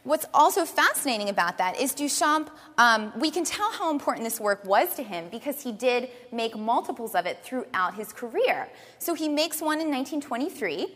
What's 0.05 0.27
also 0.35 0.67
fascinating 0.67 1.31
about 1.31 1.57
that 1.59 1.81
is 1.81 1.95
Duchamp, 1.95 2.49
um, 2.77 3.13
we 3.19 3.31
can 3.31 3.43
tell 3.43 3.73
how 3.73 3.91
important 3.91 4.25
this 4.25 4.39
work 4.39 4.63
was 4.67 4.95
to 4.97 5.03
him 5.03 5.29
because 5.31 5.63
he 5.63 5.73
did 5.73 6.11
make 6.31 6.55
multiples 6.57 7.15
of 7.15 7.25
it 7.25 7.43
throughout 7.43 7.95
his 7.95 8.13
career. 8.13 8.69
So 8.99 9.15
he 9.15 9.31
makes 9.31 9.63
one 9.63 9.81
in 9.81 9.91
1923, 9.91 10.95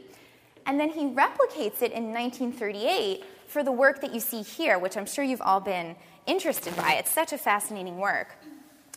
and 0.66 0.78
then 0.78 0.90
he 0.90 1.06
replicates 1.06 1.80
it 1.80 1.92
in 1.92 2.12
1938 2.12 3.24
for 3.46 3.62
the 3.62 3.72
work 3.72 4.02
that 4.02 4.12
you 4.12 4.20
see 4.20 4.42
here, 4.42 4.78
which 4.78 4.98
I'm 4.98 5.06
sure 5.06 5.24
you've 5.24 5.40
all 5.40 5.60
been 5.60 5.96
interested 6.26 6.76
by. 6.76 6.96
It's 6.98 7.10
such 7.10 7.32
a 7.32 7.38
fascinating 7.38 7.96
work. 7.96 8.36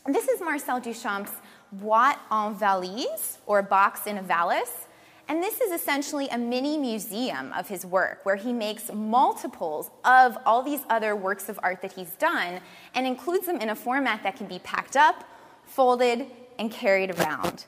This 0.05 0.27
is 0.27 0.41
Marcel 0.41 0.81
Duchamp's 0.81 1.31
Boîte 1.73 2.17
en 2.29 2.53
valise, 2.55 3.37
or 3.45 3.61
box 3.61 4.07
in 4.07 4.17
a 4.17 4.21
valise. 4.21 4.87
And 5.31 5.41
this 5.41 5.61
is 5.61 5.71
essentially 5.71 6.27
a 6.27 6.37
mini 6.37 6.77
museum 6.77 7.53
of 7.53 7.69
his 7.69 7.85
work 7.85 8.25
where 8.25 8.35
he 8.35 8.51
makes 8.51 8.91
multiples 8.91 9.89
of 10.03 10.37
all 10.45 10.61
these 10.61 10.81
other 10.89 11.15
works 11.15 11.47
of 11.47 11.57
art 11.63 11.81
that 11.83 11.93
he's 11.93 12.09
done 12.15 12.59
and 12.93 13.07
includes 13.07 13.45
them 13.45 13.55
in 13.61 13.69
a 13.69 13.75
format 13.75 14.23
that 14.23 14.35
can 14.35 14.47
be 14.47 14.59
packed 14.59 14.97
up, 14.97 15.23
folded, 15.63 16.25
and 16.59 16.69
carried 16.69 17.17
around. 17.17 17.63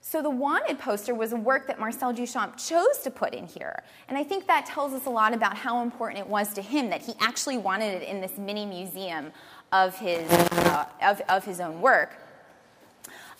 So 0.00 0.22
the 0.22 0.30
wanted 0.30 0.78
poster 0.78 1.14
was 1.14 1.34
a 1.34 1.36
work 1.36 1.66
that 1.66 1.78
Marcel 1.78 2.14
Duchamp 2.14 2.56
chose 2.56 2.96
to 3.02 3.10
put 3.10 3.34
in 3.34 3.48
here. 3.48 3.82
And 4.08 4.16
I 4.16 4.24
think 4.24 4.46
that 4.46 4.64
tells 4.64 4.94
us 4.94 5.04
a 5.04 5.10
lot 5.10 5.34
about 5.34 5.58
how 5.58 5.82
important 5.82 6.20
it 6.20 6.26
was 6.26 6.54
to 6.54 6.62
him 6.62 6.88
that 6.88 7.02
he 7.02 7.12
actually 7.20 7.58
wanted 7.58 8.02
it 8.02 8.08
in 8.08 8.22
this 8.22 8.38
mini 8.38 8.64
museum 8.64 9.30
of 9.72 9.94
his, 9.98 10.26
uh, 10.30 10.86
of, 11.02 11.20
of 11.28 11.44
his 11.44 11.60
own 11.60 11.82
work. 11.82 12.23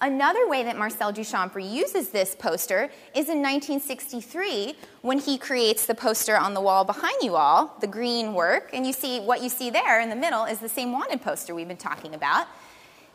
Another 0.00 0.48
way 0.48 0.62
that 0.64 0.76
Marcel 0.76 1.12
Duchamp 1.12 1.52
reuses 1.52 2.10
this 2.10 2.34
poster 2.34 2.90
is 3.14 3.28
in 3.28 3.40
1963 3.40 4.74
when 5.02 5.18
he 5.18 5.38
creates 5.38 5.86
the 5.86 5.94
poster 5.94 6.36
on 6.36 6.52
the 6.52 6.60
wall 6.60 6.84
behind 6.84 7.16
you 7.22 7.36
all, 7.36 7.76
the 7.80 7.86
green 7.86 8.34
work, 8.34 8.70
and 8.72 8.86
you 8.86 8.92
see 8.92 9.20
what 9.20 9.42
you 9.42 9.48
see 9.48 9.70
there 9.70 10.00
in 10.00 10.10
the 10.10 10.16
middle 10.16 10.44
is 10.44 10.58
the 10.58 10.68
same 10.68 10.92
wanted 10.92 11.22
poster 11.22 11.54
we've 11.54 11.68
been 11.68 11.76
talking 11.76 12.14
about. 12.14 12.48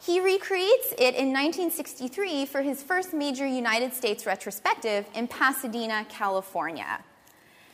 He 0.02 0.22
recreates 0.22 0.94
it 0.94 1.16
in 1.16 1.34
1963 1.34 2.46
for 2.46 2.62
his 2.62 2.82
first 2.82 3.14
major 3.14 3.46
United 3.46 3.94
States 3.94 4.26
retrospective 4.26 5.06
in 5.14 5.28
Pasadena, 5.28 6.06
California. 6.08 7.04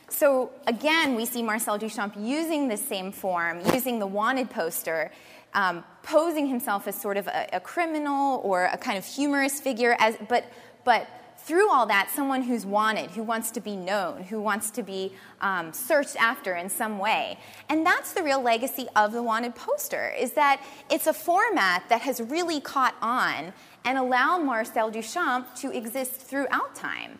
So 0.08 0.50
again, 0.66 1.14
we 1.14 1.24
see 1.24 1.42
Marcel 1.42 1.78
Duchamp 1.78 2.14
using 2.16 2.68
the 2.68 2.76
same 2.76 3.12
form, 3.12 3.60
using 3.72 3.98
the 3.98 4.06
wanted 4.06 4.50
poster, 4.50 5.10
um, 5.56 5.82
posing 6.02 6.46
himself 6.46 6.86
as 6.86 6.94
sort 6.94 7.16
of 7.16 7.26
a, 7.26 7.48
a, 7.54 7.60
criminal 7.60 8.40
or 8.44 8.66
a 8.66 8.76
kind 8.76 8.98
of 8.98 9.04
humorous 9.04 9.58
figure, 9.58 9.96
as, 9.98 10.16
but, 10.28 10.44
but 10.84 11.08
through 11.38 11.70
all 11.70 11.86
that, 11.86 12.10
someone 12.14 12.42
who's 12.42 12.66
wanted, 12.66 13.10
who 13.10 13.22
wants 13.22 13.50
to 13.52 13.60
be 13.60 13.74
known, 13.74 14.22
who 14.24 14.40
wants 14.40 14.70
to 14.72 14.82
be 14.82 15.12
um, 15.40 15.72
searched 15.72 16.14
after 16.16 16.54
in 16.54 16.68
some 16.68 16.98
way. 16.98 17.38
And 17.70 17.86
that's 17.86 18.12
the 18.12 18.22
real 18.22 18.42
legacy 18.42 18.86
of 18.94 19.12
the 19.12 19.22
wanted 19.22 19.54
poster, 19.54 20.12
is 20.18 20.32
that 20.32 20.62
it's 20.90 21.06
a 21.06 21.14
format 21.14 21.88
that 21.88 22.02
has 22.02 22.20
really 22.20 22.60
caught 22.60 22.94
on 23.00 23.54
and 23.84 23.96
allowed 23.96 24.44
Marcel 24.44 24.92
Duchamp 24.92 25.54
to 25.60 25.70
exist 25.70 26.12
throughout 26.12 26.74
time 26.74 27.18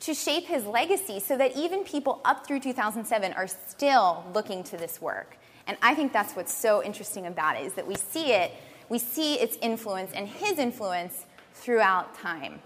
to 0.00 0.14
shape 0.14 0.44
his 0.44 0.64
legacy 0.64 1.20
so 1.20 1.36
that 1.36 1.56
even 1.56 1.84
people 1.84 2.20
up 2.24 2.46
through 2.46 2.60
2007 2.60 3.32
are 3.32 3.48
still 3.48 4.24
looking 4.34 4.62
to 4.64 4.76
this 4.76 5.00
work. 5.00 5.37
And 5.68 5.76
I 5.82 5.94
think 5.94 6.14
that's 6.14 6.34
what's 6.34 6.52
so 6.52 6.82
interesting 6.82 7.26
about 7.26 7.56
it 7.56 7.64
is 7.64 7.74
that 7.74 7.86
we 7.86 7.94
see 7.94 8.32
it, 8.32 8.52
we 8.88 8.98
see 8.98 9.34
its 9.34 9.58
influence 9.60 10.12
and 10.14 10.26
his 10.26 10.58
influence 10.58 11.26
throughout 11.52 12.14
time 12.18 12.60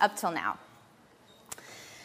up 0.00 0.16
till 0.16 0.30
now. 0.30 0.58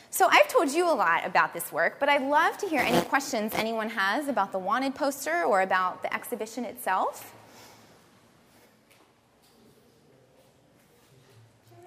So 0.09 0.27
I've 0.29 0.47
told 0.47 0.71
you 0.71 0.89
a 0.89 0.95
lot 0.95 1.25
about 1.25 1.53
this 1.53 1.71
work, 1.71 1.97
but 1.99 2.07
I'd 2.07 2.27
love 2.27 2.57
to 2.59 2.67
hear 2.67 2.81
any 2.81 3.01
questions 3.05 3.53
anyone 3.55 3.89
has 3.89 4.29
about 4.29 4.53
the 4.53 4.59
wanted 4.59 4.95
poster 4.95 5.43
or 5.43 5.61
about 5.61 6.01
the 6.01 6.13
exhibition 6.13 6.63
itself. 6.63 7.33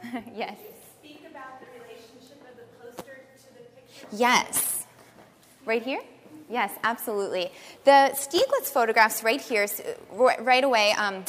yes. 0.35 0.59
Speak 1.01 1.23
about 1.31 1.61
the 1.61 1.67
relationship 1.81 2.43
of 2.51 2.57
the 2.57 2.65
poster 2.83 3.21
to 3.37 3.55
the 3.55 3.65
picture. 3.75 4.07
Yes. 4.13 4.87
Right 5.65 5.83
here? 5.83 6.01
Yes, 6.49 6.73
absolutely. 6.83 7.51
The 7.85 8.11
Stieglitz 8.15 8.71
photographs 8.71 9.23
right 9.23 9.41
here, 9.41 9.67
right 10.13 10.65
away, 10.65 10.93
um, 10.93 11.25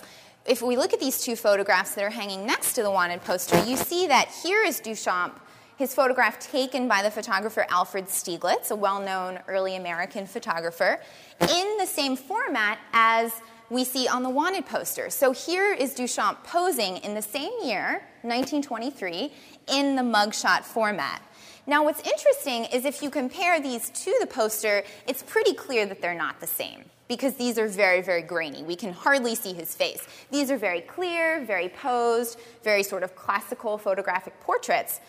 if 0.45 0.61
we 0.61 0.77
look 0.77 0.93
at 0.93 0.99
these 0.99 1.21
two 1.21 1.35
photographs 1.35 1.95
that 1.95 2.03
are 2.03 2.09
hanging 2.09 2.45
next 2.45 2.73
to 2.73 2.83
the 2.83 2.91
wanted 2.91 3.23
poster, 3.23 3.63
you 3.63 3.77
see 3.77 4.07
that 4.07 4.27
here 4.43 4.61
is 4.61 4.79
Duchamp, 4.79 5.31
his 5.77 5.95
photograph 5.95 6.39
taken 6.39 6.87
by 6.87 7.01
the 7.01 7.09
photographer 7.09 7.65
Alfred 7.69 8.05
Stieglitz, 8.05 8.71
a 8.71 8.75
well 8.75 8.99
known 8.99 9.39
early 9.47 9.75
American 9.75 10.27
photographer, 10.27 10.99
in 11.41 11.77
the 11.79 11.85
same 11.85 12.15
format 12.15 12.77
as 12.93 13.33
we 13.69 13.83
see 13.83 14.07
on 14.07 14.21
the 14.21 14.29
wanted 14.29 14.65
poster. 14.65 15.09
So 15.09 15.31
here 15.31 15.73
is 15.73 15.95
Duchamp 15.95 16.43
posing 16.43 16.97
in 16.97 17.15
the 17.15 17.21
same 17.21 17.51
year, 17.63 18.03
1923, 18.21 19.33
in 19.73 19.95
the 19.95 20.03
mugshot 20.03 20.63
format. 20.63 21.21
Now, 21.67 21.83
what's 21.83 22.01
interesting 22.01 22.65
is 22.65 22.85
if 22.85 23.01
you 23.01 23.09
compare 23.09 23.59
these 23.59 23.89
to 23.89 24.15
the 24.19 24.27
poster, 24.27 24.83
it's 25.07 25.23
pretty 25.23 25.53
clear 25.53 25.87
that 25.87 25.99
they're 25.99 26.13
not 26.13 26.39
the 26.39 26.47
same 26.47 26.85
because 27.07 27.35
these 27.35 27.57
are 27.57 27.67
very, 27.67 28.01
very 28.01 28.21
grainy. 28.21 28.61
We 28.63 28.75
can 28.75 28.93
hardly 28.93 29.33
see 29.35 29.53
his 29.53 29.73
face. 29.75 30.07
These 30.31 30.51
are 30.51 30.57
very 30.57 30.81
clear, 30.81 31.43
very 31.43 31.69
posed, 31.69 32.39
very 32.63 32.83
sort 32.83 33.01
of 33.01 33.15
classical 33.15 33.77
photographic 33.77 34.39
portraits. 34.41 34.99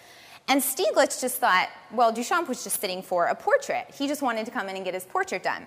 And 0.48 0.62
Stieglitz 0.62 1.20
just 1.20 1.38
thought, 1.38 1.68
well, 1.92 2.12
Duchamp 2.12 2.48
was 2.48 2.64
just 2.64 2.80
sitting 2.80 3.02
for 3.02 3.26
a 3.26 3.34
portrait. 3.34 3.86
He 3.94 4.06
just 4.08 4.22
wanted 4.22 4.46
to 4.46 4.52
come 4.52 4.68
in 4.68 4.76
and 4.76 4.84
get 4.84 4.94
his 4.94 5.04
portrait 5.04 5.42
done. 5.42 5.66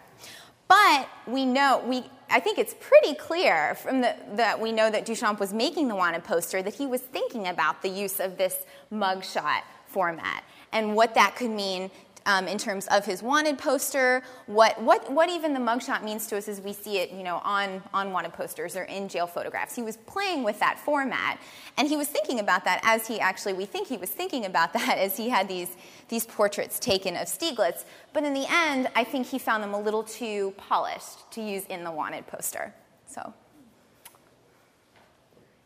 But 0.68 1.10
we 1.28 1.46
know, 1.46 1.84
we, 1.86 2.04
I 2.30 2.40
think 2.40 2.58
it's 2.58 2.76
pretty 2.80 3.16
clear 3.16 3.76
from 3.76 4.02
the, 4.02 4.16
that 4.34 4.60
we 4.60 4.72
know 4.72 4.90
that 4.90 5.06
Duchamp 5.06 5.40
was 5.40 5.52
making 5.52 5.88
the 5.88 5.96
wanted 5.96 6.24
poster 6.24 6.62
that 6.62 6.76
he 6.76 6.86
was 6.86 7.02
thinking 7.02 7.48
about 7.48 7.82
the 7.82 7.90
use 7.90 8.20
of 8.20 8.38
this 8.38 8.58
mugshot 8.92 9.62
format 9.88 10.44
and 10.72 10.96
what 10.96 11.16
that 11.16 11.36
could 11.36 11.52
mean 11.52 11.92
um, 12.26 12.48
in 12.48 12.58
terms 12.58 12.88
of 12.88 13.06
his 13.06 13.24
wanted 13.24 13.58
poster, 13.58 14.22
what, 14.46 14.80
what, 14.82 15.12
what 15.12 15.30
even 15.30 15.54
the 15.54 15.60
mugshot 15.60 16.04
means 16.04 16.28
to 16.28 16.38
us 16.38 16.48
as 16.48 16.62
we 16.62 16.74
see 16.74 17.00
it, 17.00 17.12
you 17.12 17.24
know, 17.24 17.42
on, 17.44 17.82
on 17.92 18.12
wanted 18.12 18.34
posters 18.34 18.76
or 18.76 18.84
in 18.84 19.08
jail 19.08 19.26
photographs. 19.26 19.76
He 19.76 19.82
was 19.82 19.98
playing 19.98 20.44
with 20.44 20.60
that 20.60 20.80
format, 20.80 21.40
and 21.78 21.88
he 21.88 21.98
was 21.98 22.08
thinking 22.08 22.40
about 22.40 22.66
that 22.66 22.82
as 22.84 23.08
he 23.08 23.20
actually, 23.20 23.54
we 23.54 23.66
think 23.66 23.88
he 23.88 23.98
was 23.98 24.10
thinking 24.10 24.46
about 24.46 24.74
that 24.80 24.98
as 24.98 25.18
he 25.18 25.30
had 25.30 25.48
these, 25.48 25.76
these 26.10 26.26
portraits 26.26 26.80
taken 26.80 27.16
of 27.16 27.28
Stieglitz. 27.28 27.86
But 28.14 28.24
in 28.24 28.34
the 28.34 28.46
end, 28.48 28.90
I 28.96 29.04
think 29.04 29.28
he 29.28 29.40
found 29.40 29.64
them 29.64 29.74
a 29.74 29.80
little 29.80 30.04
too 30.04 30.54
polished 30.58 31.32
to 31.32 31.42
use 31.42 31.66
in 31.66 31.84
the 31.84 31.92
wanted 31.92 32.28
poster. 32.28 32.74
So, 33.08 33.34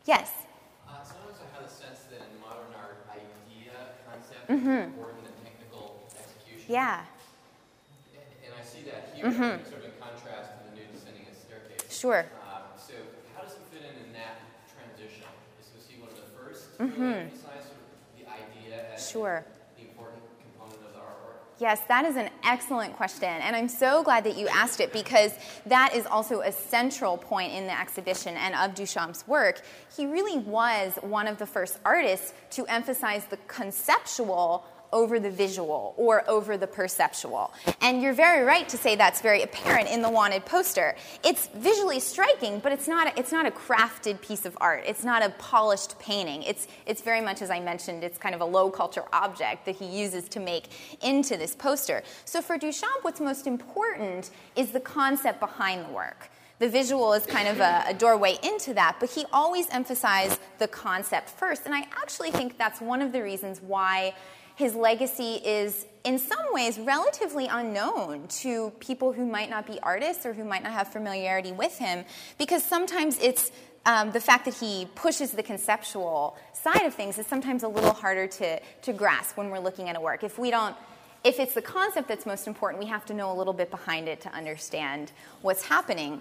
yes? 0.06 0.30
Uh, 0.88 1.02
sometimes 1.02 1.38
I 1.40 1.58
have 1.58 1.68
the 1.68 1.74
sense 1.74 2.00
that 2.10 2.20
in 2.20 2.40
modern 2.40 2.72
art, 2.78 3.06
idea, 3.10 3.72
mm-hmm. 4.48 4.90
Yeah. 6.68 7.04
And 8.44 8.54
I 8.58 8.64
see 8.64 8.82
that 8.88 9.12
here, 9.14 9.26
mm-hmm. 9.26 9.64
sort 9.68 9.80
of 9.80 9.84
in 9.84 9.92
contrast 10.00 10.50
to 10.52 10.70
the 10.70 10.76
nude 10.76 10.92
descending 10.92 11.26
a 11.30 11.34
staircase. 11.34 11.98
Sure. 11.98 12.24
Uh, 12.40 12.60
so 12.78 12.94
how 13.36 13.42
does 13.42 13.52
it 13.52 13.64
fit 13.70 13.82
in 13.84 14.06
in 14.08 14.12
that 14.14 14.40
transition? 14.72 15.28
Is 15.60 15.84
he 15.88 16.00
one 16.00 16.08
of 16.08 16.16
the 16.16 16.30
first 16.32 16.78
mm-hmm. 16.78 17.28
emphasize 17.28 17.68
sort 17.68 17.84
of 17.84 17.88
the 18.16 18.24
idea 18.24 18.94
as 18.94 19.10
sure. 19.10 19.44
the 19.76 19.82
important 19.88 20.22
component 20.40 20.80
of 20.88 20.92
the 20.96 21.00
artwork? 21.04 21.53
Yes, 21.64 21.80
that 21.88 22.04
is 22.04 22.16
an 22.16 22.28
excellent 22.44 22.94
question, 22.94 23.26
and 23.26 23.56
I'm 23.56 23.70
so 23.70 24.02
glad 24.02 24.24
that 24.24 24.36
you 24.36 24.46
asked 24.48 24.80
it 24.80 24.92
because 24.92 25.32
that 25.64 25.94
is 25.94 26.04
also 26.04 26.42
a 26.42 26.52
central 26.52 27.16
point 27.16 27.54
in 27.54 27.66
the 27.66 27.80
exhibition 27.80 28.36
and 28.36 28.54
of 28.54 28.76
Duchamp's 28.76 29.26
work. 29.26 29.62
He 29.96 30.04
really 30.04 30.36
was 30.36 30.98
one 31.00 31.26
of 31.26 31.38
the 31.38 31.46
first 31.46 31.78
artists 31.82 32.34
to 32.50 32.66
emphasize 32.66 33.24
the 33.24 33.38
conceptual 33.48 34.66
over 34.94 35.18
the 35.20 35.30
visual 35.30 35.92
or 35.98 36.28
over 36.30 36.56
the 36.56 36.66
perceptual. 36.66 37.52
And 37.82 38.00
you're 38.00 38.14
very 38.14 38.44
right 38.44 38.66
to 38.68 38.78
say 38.78 38.94
that's 38.94 39.20
very 39.20 39.42
apparent 39.42 39.90
in 39.90 40.00
the 40.00 40.08
wanted 40.08 40.46
poster. 40.46 40.94
It's 41.24 41.48
visually 41.48 42.00
striking, 42.00 42.60
but 42.60 42.72
it's 42.72 42.88
not 42.88 43.08
a, 43.08 43.18
it's 43.18 43.32
not 43.32 43.44
a 43.44 43.50
crafted 43.50 44.22
piece 44.22 44.46
of 44.46 44.56
art. 44.60 44.84
It's 44.86 45.04
not 45.04 45.22
a 45.22 45.30
polished 45.30 45.98
painting. 45.98 46.44
It's 46.44 46.68
it's 46.86 47.02
very 47.02 47.20
much 47.20 47.42
as 47.42 47.50
I 47.50 47.60
mentioned, 47.60 48.04
it's 48.04 48.16
kind 48.16 48.34
of 48.34 48.40
a 48.40 48.44
low 48.44 48.70
culture 48.70 49.04
object 49.12 49.66
that 49.66 49.74
he 49.74 49.86
uses 49.86 50.28
to 50.30 50.40
make 50.40 50.68
into 51.02 51.36
this 51.36 51.54
poster. 51.54 52.02
So 52.24 52.40
for 52.40 52.56
Duchamp 52.56 53.02
what's 53.02 53.20
most 53.20 53.46
important 53.46 54.30
is 54.54 54.70
the 54.70 54.80
concept 54.80 55.40
behind 55.40 55.86
the 55.86 55.92
work. 55.92 56.30
The 56.60 56.68
visual 56.68 57.12
is 57.14 57.26
kind 57.26 57.48
of 57.48 57.58
a, 57.58 57.84
a, 57.88 57.94
doorway 57.94 58.38
into 58.44 58.74
that, 58.74 58.98
but 59.00 59.10
he 59.10 59.24
always 59.32 59.68
emphasized 59.70 60.38
the 60.58 60.68
concept 60.68 61.30
first. 61.30 61.66
And 61.66 61.74
I 61.74 61.80
actually 61.80 62.30
think 62.30 62.56
that's 62.56 62.80
one 62.80 63.02
of 63.02 63.10
the 63.10 63.22
reasons 63.22 63.60
why 63.60 64.14
his 64.54 64.74
legacy 64.74 65.34
is 65.44 65.86
in 66.04 66.18
some 66.18 66.46
ways 66.52 66.78
relatively 66.78 67.46
unknown 67.46 68.28
to 68.28 68.70
people 68.78 69.12
who 69.12 69.26
might 69.26 69.50
not 69.50 69.66
be 69.66 69.78
artists 69.80 70.24
or 70.26 70.32
who 70.32 70.44
might 70.44 70.62
not 70.62 70.72
have 70.72 70.88
familiarity 70.88 71.52
with 71.52 71.78
him 71.78 72.04
because 72.38 72.62
sometimes 72.62 73.18
it's 73.20 73.50
um, 73.86 74.12
the 74.12 74.20
fact 74.20 74.44
that 74.44 74.54
he 74.54 74.88
pushes 74.94 75.32
the 75.32 75.42
conceptual 75.42 76.36
side 76.52 76.86
of 76.86 76.94
things 76.94 77.18
is 77.18 77.26
sometimes 77.26 77.62
a 77.62 77.68
little 77.68 77.92
harder 77.92 78.26
to, 78.26 78.60
to 78.82 78.92
grasp 78.92 79.36
when 79.36 79.50
we're 79.50 79.58
looking 79.58 79.88
at 79.88 79.96
a 79.96 80.00
work. 80.00 80.24
If 80.24 80.38
we 80.38 80.50
don't 80.50 80.76
if 81.24 81.40
it's 81.40 81.54
the 81.54 81.62
concept 81.62 82.06
that's 82.06 82.26
most 82.26 82.46
important, 82.46 82.82
we 82.82 82.88
have 82.90 83.06
to 83.06 83.14
know 83.14 83.32
a 83.32 83.36
little 83.36 83.54
bit 83.54 83.70
behind 83.70 84.08
it 84.08 84.20
to 84.20 84.28
understand 84.34 85.10
what's 85.40 85.62
happening. 85.62 86.20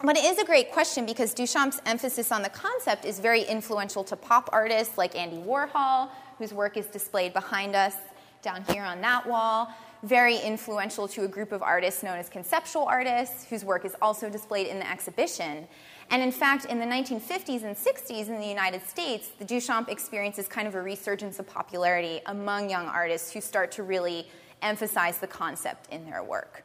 But 0.00 0.16
it 0.16 0.24
is 0.24 0.38
a 0.38 0.44
great 0.44 0.70
question 0.70 1.04
because 1.06 1.34
Duchamp's 1.34 1.82
emphasis 1.84 2.30
on 2.30 2.42
the 2.42 2.48
concept 2.48 3.04
is 3.04 3.18
very 3.18 3.42
influential 3.42 4.04
to 4.04 4.14
pop 4.14 4.48
artists 4.52 4.96
like 4.96 5.16
Andy 5.16 5.38
Warhol, 5.38 6.08
whose 6.38 6.52
work 6.52 6.76
is 6.76 6.86
displayed 6.86 7.32
behind 7.32 7.74
us 7.74 7.94
down 8.42 8.64
here 8.68 8.84
on 8.84 9.00
that 9.00 9.26
wall. 9.26 9.68
Very 10.04 10.38
influential 10.38 11.08
to 11.08 11.24
a 11.24 11.28
group 11.28 11.50
of 11.50 11.60
artists 11.60 12.02
known 12.02 12.18
as 12.18 12.28
conceptual 12.28 12.84
artists, 12.84 13.44
whose 13.48 13.64
work 13.64 13.84
is 13.84 13.96
also 14.00 14.30
displayed 14.30 14.68
in 14.68 14.78
the 14.78 14.88
exhibition. 14.88 15.66
And 16.10 16.22
in 16.22 16.30
fact, 16.30 16.64
in 16.66 16.78
the 16.78 16.86
1950s 16.86 17.64
and 17.64 17.76
60s 17.76 18.28
in 18.28 18.38
the 18.40 18.46
United 18.46 18.86
States, 18.86 19.30
the 19.38 19.44
Duchamp 19.44 19.88
experiences 19.88 20.46
kind 20.46 20.68
of 20.68 20.74
a 20.76 20.82
resurgence 20.82 21.38
of 21.38 21.46
popularity 21.48 22.20
among 22.26 22.70
young 22.70 22.86
artists 22.86 23.32
who 23.32 23.40
start 23.40 23.72
to 23.72 23.82
really 23.82 24.28
emphasize 24.62 25.18
the 25.18 25.26
concept 25.26 25.92
in 25.92 26.04
their 26.08 26.22
work. 26.22 26.64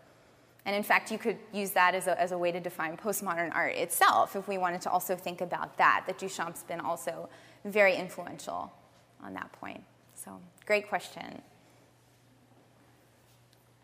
And 0.66 0.76
in 0.76 0.84
fact, 0.84 1.12
you 1.12 1.18
could 1.18 1.38
use 1.52 1.72
that 1.72 1.94
as 1.94 2.08
a, 2.08 2.20
as 2.22 2.32
a 2.32 2.38
way 2.38 2.52
to 2.52 2.60
define 2.60 2.96
postmodern 2.96 3.54
art 3.54 3.76
itself 3.76 4.36
if 4.36 4.48
we 4.48 4.58
wanted 4.58 4.82
to 4.82 4.92
also 4.92 5.16
think 5.16 5.42
about 5.42 5.78
that, 5.78 6.04
that 6.08 6.18
Duchamp's 6.18 6.64
been 6.64 6.80
also 6.80 7.28
very 7.66 7.96
influential 7.96 8.72
on 9.24 9.34
that 9.34 9.52
point. 9.54 9.84
So, 10.16 10.40
great 10.66 10.88
question. 10.88 11.42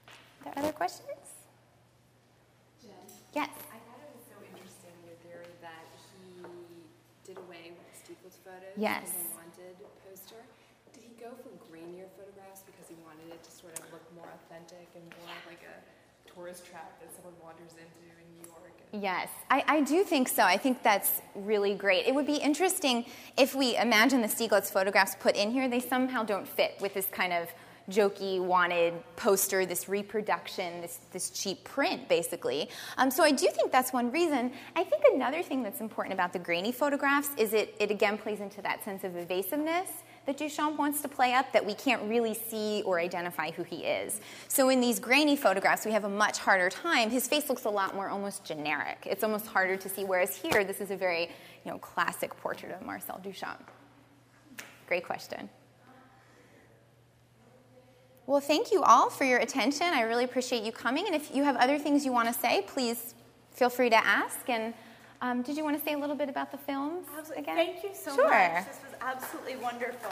Are 0.08 0.44
there 0.44 0.54
other 0.58 0.72
questions? 0.72 1.36
Jen? 2.82 2.92
Yes. 3.34 3.50
I 3.72 3.80
thought 3.84 4.00
it 4.00 4.12
was 4.16 4.24
so 4.28 4.38
interesting 4.44 4.96
your 5.04 5.18
theory 5.26 5.52
that 5.60 5.88
he 6.16 6.44
did 7.28 7.38
away 7.44 7.76
with 7.76 7.88
the 7.92 7.96
Stieglitz 7.98 8.40
photos 8.40 8.76
yes. 8.78 9.12
the 9.12 9.36
wanted 9.36 9.76
poster. 10.08 10.42
Did 10.94 11.04
he 11.04 11.14
go 11.20 11.36
for 11.44 11.52
grainier 11.68 12.08
photographs 12.16 12.64
because 12.64 12.88
he 12.88 12.96
wanted 13.04 13.30
it 13.30 13.44
to 13.44 13.52
sort 13.52 13.76
of 13.78 13.84
look 13.92 14.06
more 14.16 14.32
authentic 14.32 14.88
and 14.96 15.06
more 15.22 15.36
like 15.46 15.62
a 15.68 15.76
tourist 16.34 16.66
trap 16.66 17.00
that 17.00 17.14
someone 17.16 17.34
wanders 17.44 17.72
into 17.72 18.00
in 18.04 18.42
New 18.42 18.48
York. 18.48 18.74
Yes, 18.92 19.30
I, 19.50 19.64
I, 19.68 19.82
do 19.82 20.04
think 20.04 20.28
so. 20.28 20.44
I 20.44 20.58
think 20.58 20.84
that's 20.84 21.22
really 21.36 21.76
great. 21.76 22.06
It 22.08 22.16
would 22.16 22.26
be 22.26 22.38
interesting 22.38 23.06
if 23.38 23.56
we 23.56 23.78
imagine 23.78 24.22
the 24.22 24.28
Stieglitz 24.28 24.72
photographs 24.72 25.16
put 25.20 25.36
in 25.36 25.52
here, 25.52 25.68
they 25.68 25.80
somehow 25.80 26.24
don't 26.24 26.48
fit 26.48 26.76
with 26.80 26.94
this 26.94 27.08
kind 27.08 27.34
of 27.34 27.50
jokey, 27.90 28.40
wanted 28.40 28.94
poster, 29.16 29.66
this 29.66 29.90
reproduction, 29.90 30.82
this, 30.82 31.00
this 31.12 31.30
cheap 31.30 31.64
print, 31.64 32.08
basically. 32.08 32.70
Um, 32.98 33.12
so 33.12 33.24
I 33.24 33.32
do 33.32 33.48
think 33.48 33.72
that's 33.72 33.92
one 33.92 34.12
reason. 34.12 34.52
I 34.76 34.84
think 34.84 35.04
another 35.14 35.44
thing 35.44 35.64
that's 35.64 35.82
important 35.82 36.14
about 36.14 36.34
the 36.34 36.40
grainy 36.40 36.72
photographs 36.72 37.30
is 37.38 37.54
it, 37.54 37.76
it 37.80 37.92
again 37.92 38.18
plays 38.18 38.40
into 38.40 38.62
that 38.62 38.84
sense 38.84 39.04
of 39.04 39.16
evasiveness 39.16 39.90
that 40.26 40.38
Duchamp 40.38 40.78
wants 40.78 41.02
to 41.02 41.08
play 41.08 41.34
up 41.34 41.52
that 41.54 41.66
we 41.66 41.74
can't 41.74 42.04
really 42.04 42.36
see 42.36 42.84
or 42.86 43.00
identify 43.00 43.52
who 43.52 43.64
he 43.64 43.78
is. 43.78 44.22
So 44.48 44.70
in 44.70 44.80
these 44.80 45.00
grainy 45.00 45.36
photographs, 45.36 45.86
we 45.86 45.92
have 45.92 46.04
a 46.04 46.10
much 46.10 46.38
harder 46.38 46.70
time. 46.70 47.10
His 47.10 47.28
face 47.28 47.50
looks 47.50 47.66
a 47.66 47.70
lot 47.70 47.96
more 47.96 48.10
almost 48.10 48.46
generic. 48.46 49.08
It's 49.10 49.24
almost 49.24 49.48
harder 49.48 49.76
to 49.78 49.90
see, 49.90 50.04
whereas 50.04 50.36
here, 50.36 50.64
this 50.64 50.82
is 50.82 50.92
a 50.92 50.96
very 50.96 51.30
you 51.66 51.72
know, 51.72 51.80
classic 51.80 52.36
portrait 52.38 52.72
of 52.72 52.86
Marcel 52.86 53.20
Duchamp. 53.24 53.58
Great 54.88 55.06
question. 55.06 55.50
Well, 58.30 58.42
thank 58.42 58.72
you 58.72 58.84
all 58.84 59.10
for 59.10 59.24
your 59.24 59.40
attention. 59.40 59.88
I 59.88 60.02
really 60.02 60.24
appreciate 60.24 60.62
you 60.62 60.72
coming. 60.72 61.08
And 61.08 61.16
if 61.16 61.34
you 61.34 61.44
have 61.46 61.56
other 61.56 61.80
things 61.80 62.06
you 62.06 62.12
want 62.12 62.28
to 62.28 62.34
say, 62.40 62.62
please 62.68 63.16
feel 63.50 63.72
free 63.72 63.90
to 63.90 64.06
ask. 64.06 64.48
And 64.48 64.76
um, 65.20 65.42
did 65.42 65.58
you 65.58 65.64
want 65.64 65.80
to 65.80 65.84
say 65.84 65.94
a 65.94 65.98
little 65.98 66.16
bit 66.16 66.30
about 66.30 66.52
the 66.52 66.60
films 66.60 67.08
Absolutely. 67.18 67.42
again? 67.42 67.56
Thank 67.56 67.84
you 67.84 67.90
so 67.92 68.14
sure. 68.14 68.30
much. 68.30 68.68
This 68.68 68.82
was 68.84 68.94
absolutely 69.02 69.56
wonderful. 69.56 70.12